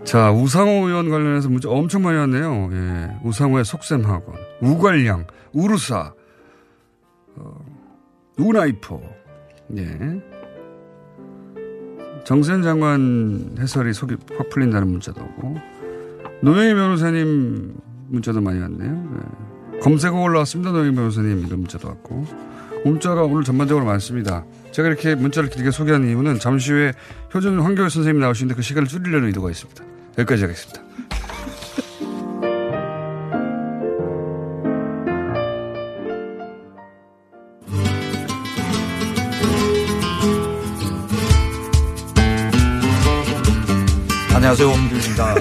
[0.03, 2.69] 자 우상호 의원 관련해서 문자 엄청 많이 왔네요.
[2.73, 3.19] 예.
[3.23, 6.13] 우상호의 속셈학원, 우관량, 우루사,
[8.37, 8.99] 우나이퍼.
[9.77, 10.21] 예.
[12.23, 15.57] 정세현 장관 해설이 속이 확 풀린다는 문자도 오고
[16.41, 17.75] 노영희 변호사님
[18.09, 18.91] 문자도 많이 왔네요.
[18.91, 19.50] 예.
[19.81, 20.71] 검색어 올라왔습니다.
[20.71, 22.25] 노영희 변호사님 이런 문자도 왔고
[22.85, 24.45] 문자가 오늘 전반적으로 많습니다.
[24.71, 26.93] 제가 이렇게 문자를 길게 소개한 이유는 잠시 후에
[27.33, 29.83] 효준 황교안 선생님이 나오시는데 그 시간을 줄이려는 의도가 있습니다.
[30.19, 30.81] 여기까지 하겠습니다.
[44.33, 45.35] 안녕하세요, 홍준입니다.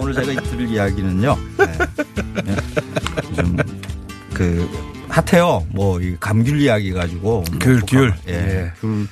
[0.00, 1.36] 오늘 제가 드릴 이야기는요.
[1.58, 1.95] 네.
[2.44, 2.56] 네.
[3.30, 3.56] 요즘
[4.34, 4.68] 그
[5.08, 5.66] 핫해요.
[5.70, 8.14] 뭐 이 감귤 이야기 가지고 뭐 귤, 북한- 귤.
[8.28, 8.32] 예.
[8.34, 8.72] 예.
[8.80, 9.06] 귤.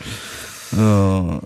[0.79, 1.41] 어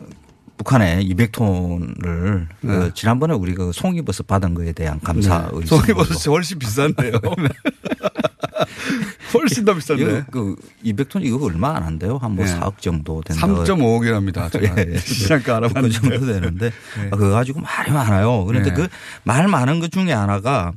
[0.56, 2.90] 북한에 200톤을 네.
[2.94, 5.48] 지난번에 우리 그 송이버섯 받은 거에 대한 감사 네.
[5.52, 5.76] 의사.
[5.76, 7.12] 송이버섯이 훨씬 비싼데요.
[9.34, 10.24] 훨씬 더 비싼데.
[10.32, 12.18] 그 200톤 이거 얼마 안 한대요.
[12.18, 12.59] 한뭐 네.
[12.59, 13.46] 4억 정도 된다.
[13.46, 14.50] 3.5억이랍니다.
[14.50, 14.96] 제가 예.
[15.28, 16.00] 잠깐 알아봤는데.
[16.00, 17.11] 그 정도 되는데 네.
[17.11, 18.44] 그거 가지고 말이 많아요.
[18.46, 18.88] 그런데 네.
[19.22, 20.72] 그말 많은 것 중에 하나가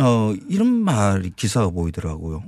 [0.00, 2.42] 어 이런 말이 기사가 보이더라고요.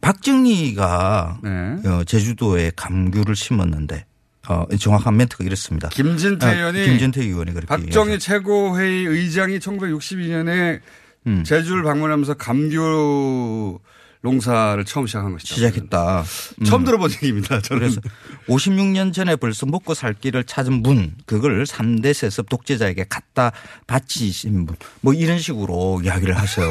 [0.00, 1.88] 박정희가 네.
[1.88, 4.04] 어, 제주도에 감귤을 심었는데
[4.48, 5.88] 어, 정확한 멘트가 이렇습니다.
[5.88, 10.80] 김진태 아, 의원이 김진태 의원이 그렇게 박정희 최고회의 의장이 1962년에
[11.28, 11.44] 음.
[11.44, 13.78] 제주를 방문하면서 감귤
[14.22, 15.56] 농사를 처음 시작한 것이죠.
[15.56, 16.24] 시작했다.
[16.64, 16.84] 처음 음.
[16.84, 17.60] 들어본 얘기입니다.
[17.60, 17.80] 저는.
[17.80, 18.00] 그래서
[18.48, 23.50] 56년 전에 벌써 먹고 살 길을 찾은 분, 그걸 3대 세습 독재자에게 갖다
[23.88, 26.70] 바치신 분, 뭐 이런 식으로 이야기를 하세요.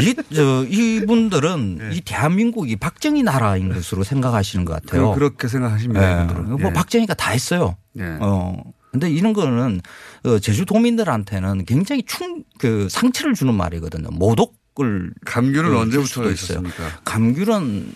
[0.00, 5.10] 이, 저, 이분들은 이 대한민국이 박정희 나라인 것으로 생각하시는 것 같아요.
[5.10, 6.00] 그- 그렇게 생각하십니다.
[6.20, 6.24] 예.
[6.24, 6.60] 이분들은.
[6.60, 6.72] 뭐 예.
[6.72, 7.76] 박정희가 다 했어요.
[7.98, 8.04] 예.
[8.20, 8.62] 어.
[8.92, 9.80] 근데 이런 거는
[10.24, 14.08] 어, 제주도민들한테는 굉장히 충, 그 상처를 주는 말이거든요.
[14.12, 16.30] 모독 감귤은 그 언제부터.
[16.30, 17.00] 있었습니까?
[17.04, 17.92] 감귤은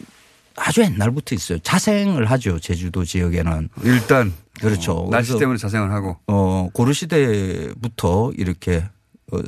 [0.56, 1.58] 아주 옛날부터 있어요.
[1.60, 2.58] 자생을 하죠.
[2.58, 3.68] 제주도 지역에는.
[3.84, 4.92] 일단 그렇죠.
[4.92, 6.16] 어, 날씨 때문에 자생을 하고.
[6.26, 8.84] 어, 고려 시대부터 이렇게
[9.32, 9.38] 어,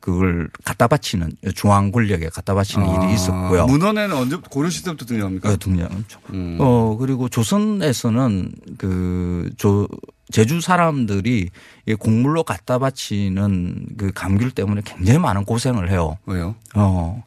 [0.00, 3.66] 그걸 갖다 바치는 중앙 권력에 갖다 바치는 아, 일이 있었고요.
[3.66, 5.50] 문헌에는 언제 고려 시대부터 등장합니까?
[5.50, 6.20] 어, 등장하죠.
[6.32, 6.58] 음.
[6.60, 9.88] 어, 그리고 조선에서는 그, 조,
[10.30, 11.48] 제주 사람들이
[11.86, 16.18] 이 곡물로 갖다 바치는 그 감귤 때문에 굉장히 많은 고생을 해요.
[16.26, 16.54] 왜요?
[16.74, 17.22] 어.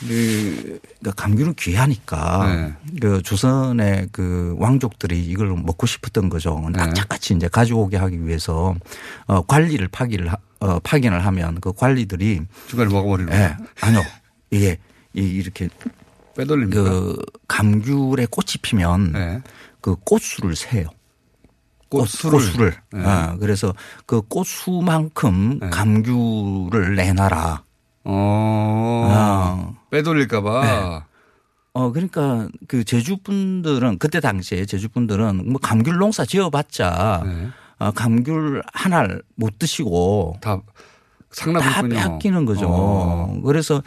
[0.00, 2.74] 그, 그러니까 감귤은 귀하니까 네.
[3.00, 6.68] 그 조선의 그 왕족들이 이걸 먹고 싶었던 거죠.
[6.70, 6.78] 네.
[6.78, 8.74] 납작같이 이제 가져오게 하기 위해서
[9.26, 13.56] 어, 관리를 파기를 하- 어, 파견을 하면 그 관리들이 중간에 먹어버리는 예.
[13.80, 14.02] 아니요.
[14.50, 14.78] 이게
[15.14, 15.70] 이- 이렇게
[16.36, 16.82] 빼돌립니까?
[16.82, 17.16] 그
[17.48, 19.40] 감귤에 꽃이 피면 네.
[19.80, 20.88] 그 꽃수를 세요.
[21.88, 22.38] 꽃수를.
[22.38, 22.74] 꽃수를.
[22.92, 23.04] 네.
[23.04, 23.74] 어, 그래서
[24.06, 27.62] 그 꽃수만큼 감귤을 내놔라.
[28.04, 28.12] 어.
[28.12, 29.74] 어.
[29.90, 30.60] 빼돌릴까봐.
[30.64, 31.02] 네.
[31.74, 37.48] 어, 그러니까 그 제주 분들은 그때 당시에 제주 분들은 뭐 감귤 농사 지어봤자 네.
[37.78, 40.62] 어, 감귤 하나를 못 드시고 다다
[41.32, 41.94] 상납했군요.
[41.94, 42.66] 빼앗기는 거죠.
[42.70, 43.40] 어.
[43.44, 43.82] 그래서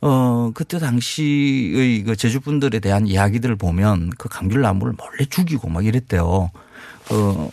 [0.00, 5.84] 어 그때 당시의 그 제주 분들에 대한 이야기들을 보면 그 감귤 나무를 몰래 죽이고 막
[5.84, 6.50] 이랬대요.
[7.10, 7.50] 어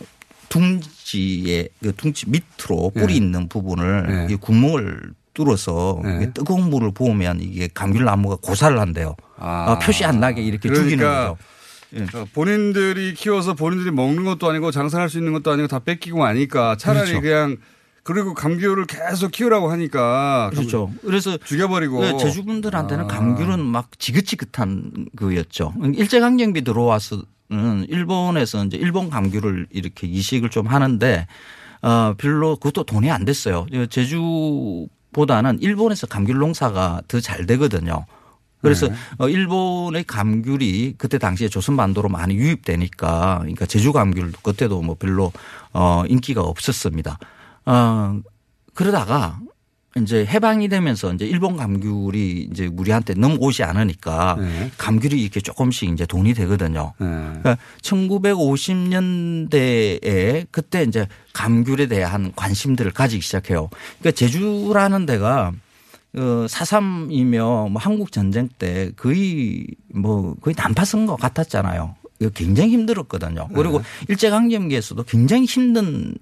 [0.48, 3.14] 둥지에 그 둥지 밑으로 뿌리 네.
[3.14, 4.34] 있는 부분을 네.
[4.34, 6.32] 이 구멍을 뚫어서 네.
[6.32, 9.16] 뜨거운 물을 부으면 이게 감귤 나무가 고사를 한대요.
[9.38, 9.72] 아.
[9.72, 11.38] 어, 표시 안 나게 이렇게 죽이는 그러니까 거죠.
[11.94, 12.18] 예.
[12.18, 16.76] 어, 본인들이 키워서 본인들이 먹는 것도 아니고 장사할 수 있는 것도 아니고 다 뺏기고 하니까
[16.76, 17.22] 차라리 그렇죠.
[17.22, 17.56] 그냥
[18.02, 20.90] 그리고 감귤을 계속 키우라고 하니까 그렇죠.
[21.02, 23.08] 그래서 죽여버리고 네, 제주분들한테는 아.
[23.08, 25.74] 감귤은 막 지긋지긋한 거였죠.
[25.94, 31.26] 일제 강점기 들어와서는 일본에서 이제 일본 감귤을 이렇게 이식을 좀 하는데
[31.82, 33.66] 어 별로 그것도 돈이 안 됐어요.
[33.90, 38.06] 제주보다는 일본에서 감귤 농사가 더 잘 되거든요.
[38.62, 38.94] 그래서 네.
[39.18, 45.32] 어, 일본의 감귤이 그때 당시에 조선반도로 많이 유입되니까 그러니까 제주 감귤 그때도 뭐 별로
[45.72, 47.18] 어 인기가 없었습니다.
[47.70, 48.20] 어
[48.74, 49.38] 그러다가
[49.96, 54.70] 이제 해방이 되면서 이제 일본 감귤이 이제 우리한테 넘어오지 않으니까 네.
[54.78, 56.92] 감귤이 이렇게 조금씩 이제 돈이 되거든요.
[56.98, 63.68] 그러니까 1950년대에 그때 이제 감귤에 대한 관심들을 가지기 시작해요.
[63.98, 65.52] 그러니까 제주라는 데가
[66.16, 71.96] 어, 4.3이며 뭐 한국 전쟁 때 거의 뭐 거의 난파선 것 같았잖아요.
[72.34, 73.48] 굉장히 힘들었거든요.
[73.54, 76.14] 그리고 일제강점기에서도 굉장히 힘든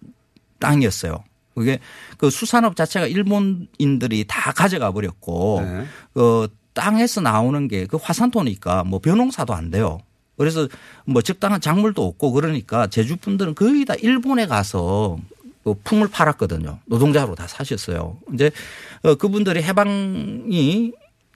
[0.60, 1.24] 땅이었어요.
[1.58, 1.80] 그게
[2.16, 5.84] 그 수산업 자체가 일본인들이 다 가져가 버렸고 네.
[6.14, 9.98] 그 땅에서 나오는 게 그 화산토니까 뭐 벼농사도 안 돼요.
[10.36, 10.68] 그래서
[11.04, 15.18] 뭐 적당한 작물도 없고 그러니까 제주 분들은 거의 다 일본에 가서
[15.64, 16.78] 그 품을 팔았거든요.
[16.86, 18.18] 노동자로 다 사셨어요.
[18.32, 18.52] 이제
[19.02, 20.92] 어, 그분들이 해방이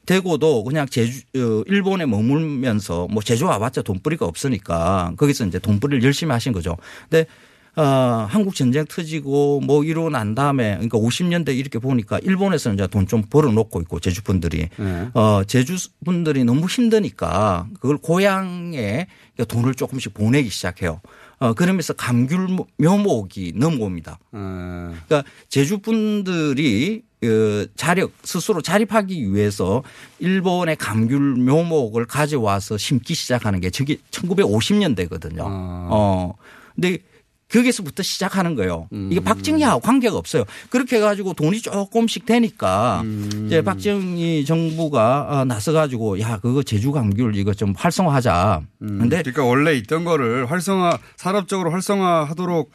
[0.07, 6.33] 되고도 그냥 제주 어, 일본에 머물면서 뭐 제주 와봤자 돈벌이가 없으니까 거기서 이제 돈벌이를 열심히
[6.33, 6.77] 하신 거죠.
[7.11, 7.27] 근데
[7.75, 7.83] 어,
[8.29, 13.23] 한국 전쟁 터지고 뭐 이러고 난 다음에 그러니까 50년대 이렇게 보니까 일본에서 이제 돈 좀
[13.29, 15.09] 벌어놓고 있고 제주 분들이 네.
[15.15, 19.07] 어, 제주 분들이 너무 힘드니까 그걸 고향에
[19.49, 21.01] 돈을 조금씩 보내기 시작해요.
[21.39, 24.19] 어, 그러면서 감귤 묘목이 넘어옵니다.
[24.33, 24.39] 네.
[24.39, 29.83] 그러니까 제주 분들이 그 자력 스스로 자립하기 위해서
[30.19, 35.41] 일본의 감귤 묘목을 가져와서 심기 시작하는 게 저기 1950년대거든요.
[35.41, 36.35] 어.
[36.75, 36.99] 근데
[37.53, 38.89] 거기서부터 시작하는 거예요.
[39.11, 40.45] 이게 박정희하고 관계가 없어요.
[40.71, 43.05] 그렇게 해가지고 돈이 조금씩 되니까
[43.47, 48.63] 이제 박정희 정부가 어, 나서가지고 야 그거 제주 감귤 이거 좀 활성화하자.
[48.79, 52.71] 근데 그러니까 원래 있던 거를 활성화 산업적으로 활성화하도록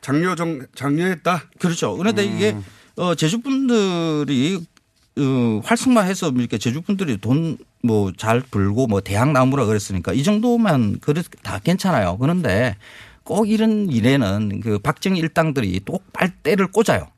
[0.00, 1.42] 장려정 장려했다.
[1.58, 1.96] 그렇죠.
[1.96, 2.64] 그런데 이게 음.
[2.96, 4.58] 어, 제주 분들이
[5.18, 10.98] 어, 활성화해서 이렇게 제주 분들이 돈 뭐 잘 벌고 뭐 대학 나무라 그랬으니까 이 정도만
[11.00, 12.18] 그래 다 괜찮아요.
[12.18, 12.76] 그런데
[13.28, 17.08] 꼭 이런 일에는 그 박정희 일당들이 또 빨대를 꽂아요.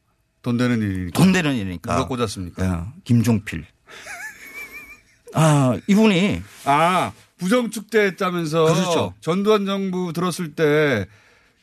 [0.42, 1.16] 돈 되는 일이니까.
[1.16, 1.94] 돈 되는 일이니까.
[1.94, 2.64] 누가 꽂았습니까?
[2.68, 3.64] 어, 김종필.
[5.32, 9.14] 아 이분이 아 부정축제 했다면서 그렇죠.
[9.20, 11.06] 전두환 정부 들었을 때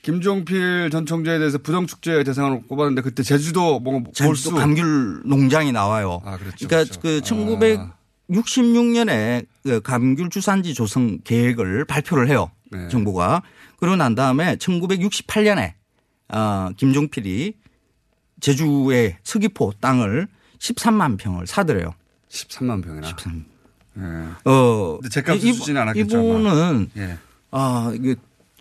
[0.03, 6.21] 김종필 전 총재에 대해서 부정축제 대상으로 꼽았는데 그때 제주도 뭐 제주도 몰수 감귤 농장이 나와요.
[6.23, 6.65] 아, 그렇죠.
[6.69, 7.19] 그러니까 그
[8.29, 12.49] 1966년에 그 감귤 주산지 조성 계획을 발표를 해요.
[12.71, 12.87] 네.
[12.87, 13.41] 정부가.
[13.77, 15.73] 그러고 난 다음에 1968년에
[16.29, 17.53] 아, 김종필이
[18.41, 20.27] 제주의 서귀포 땅을
[20.59, 21.93] 13만 평을 사들여요.
[22.29, 23.07] 13만 평이나.
[23.07, 23.45] 13.
[23.97, 24.01] 예.
[24.49, 24.97] 어.
[24.97, 26.17] 근데 제값 이- 주지는 않았겠죠.
[26.17, 27.17] 이분은 예.
[27.51, 28.15] 아, 이게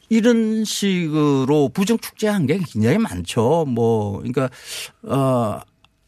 [0.09, 3.65] 이런 식으로 부정 축제한 게 굉장히 많죠.
[3.67, 4.49] 뭐, 그러니까,
[5.03, 5.61] 어,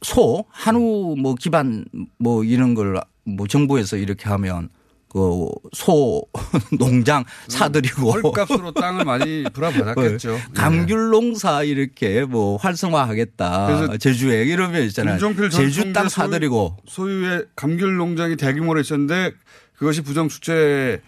[0.02, 1.84] 소 한우 뭐 기반
[2.18, 4.70] 뭐 이런 걸 뭐 정부에서 이렇게 하면
[5.08, 6.22] 그 소
[6.78, 10.32] 농장 사들이고 헐값으로 땅을 많이 불어받았겠죠.
[10.32, 10.42] 네.
[10.54, 13.66] 감귤 농사 이렇게 뭐 활성화하겠다.
[13.66, 15.18] 그래서 제주에 이러면 있잖아요.
[15.50, 19.32] 제주 땅 사들이고 소유, 의 감귤 농장이 대규모로 있었는데
[19.76, 21.00] 그것이 부정 수재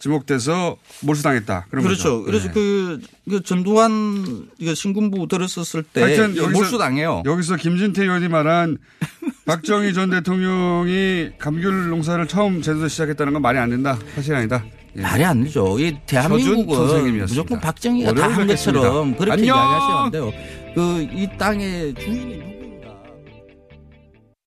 [0.00, 1.66] 지목돼서 몰수당했다.
[1.70, 2.22] 그런 그렇죠.
[2.22, 2.24] 거죠.
[2.24, 2.52] 그래서 네.
[2.54, 7.22] 그, 그 전두환 이거 신군부 들었었을 때 하여튼 여기서- 몰수당해요.
[7.26, 8.78] 여기서 김진태 의원이 말한
[9.46, 13.98] 박정희 전 대통령이 감귤 농사를 처음 제주도 시작했다는 건 말이 안 된다.
[14.14, 14.64] 사실 아니다.
[14.96, 15.02] 예.
[15.02, 15.78] 말이 안 되죠.
[15.78, 17.18] 이 대한민국은.
[17.26, 19.16] 무조건 박정희가 다 한 것처럼.
[19.16, 19.44] 그렇게!
[19.44, 20.32] 이야기하시면 안 돼요.
[20.74, 22.49] 그 이 땅의 주인이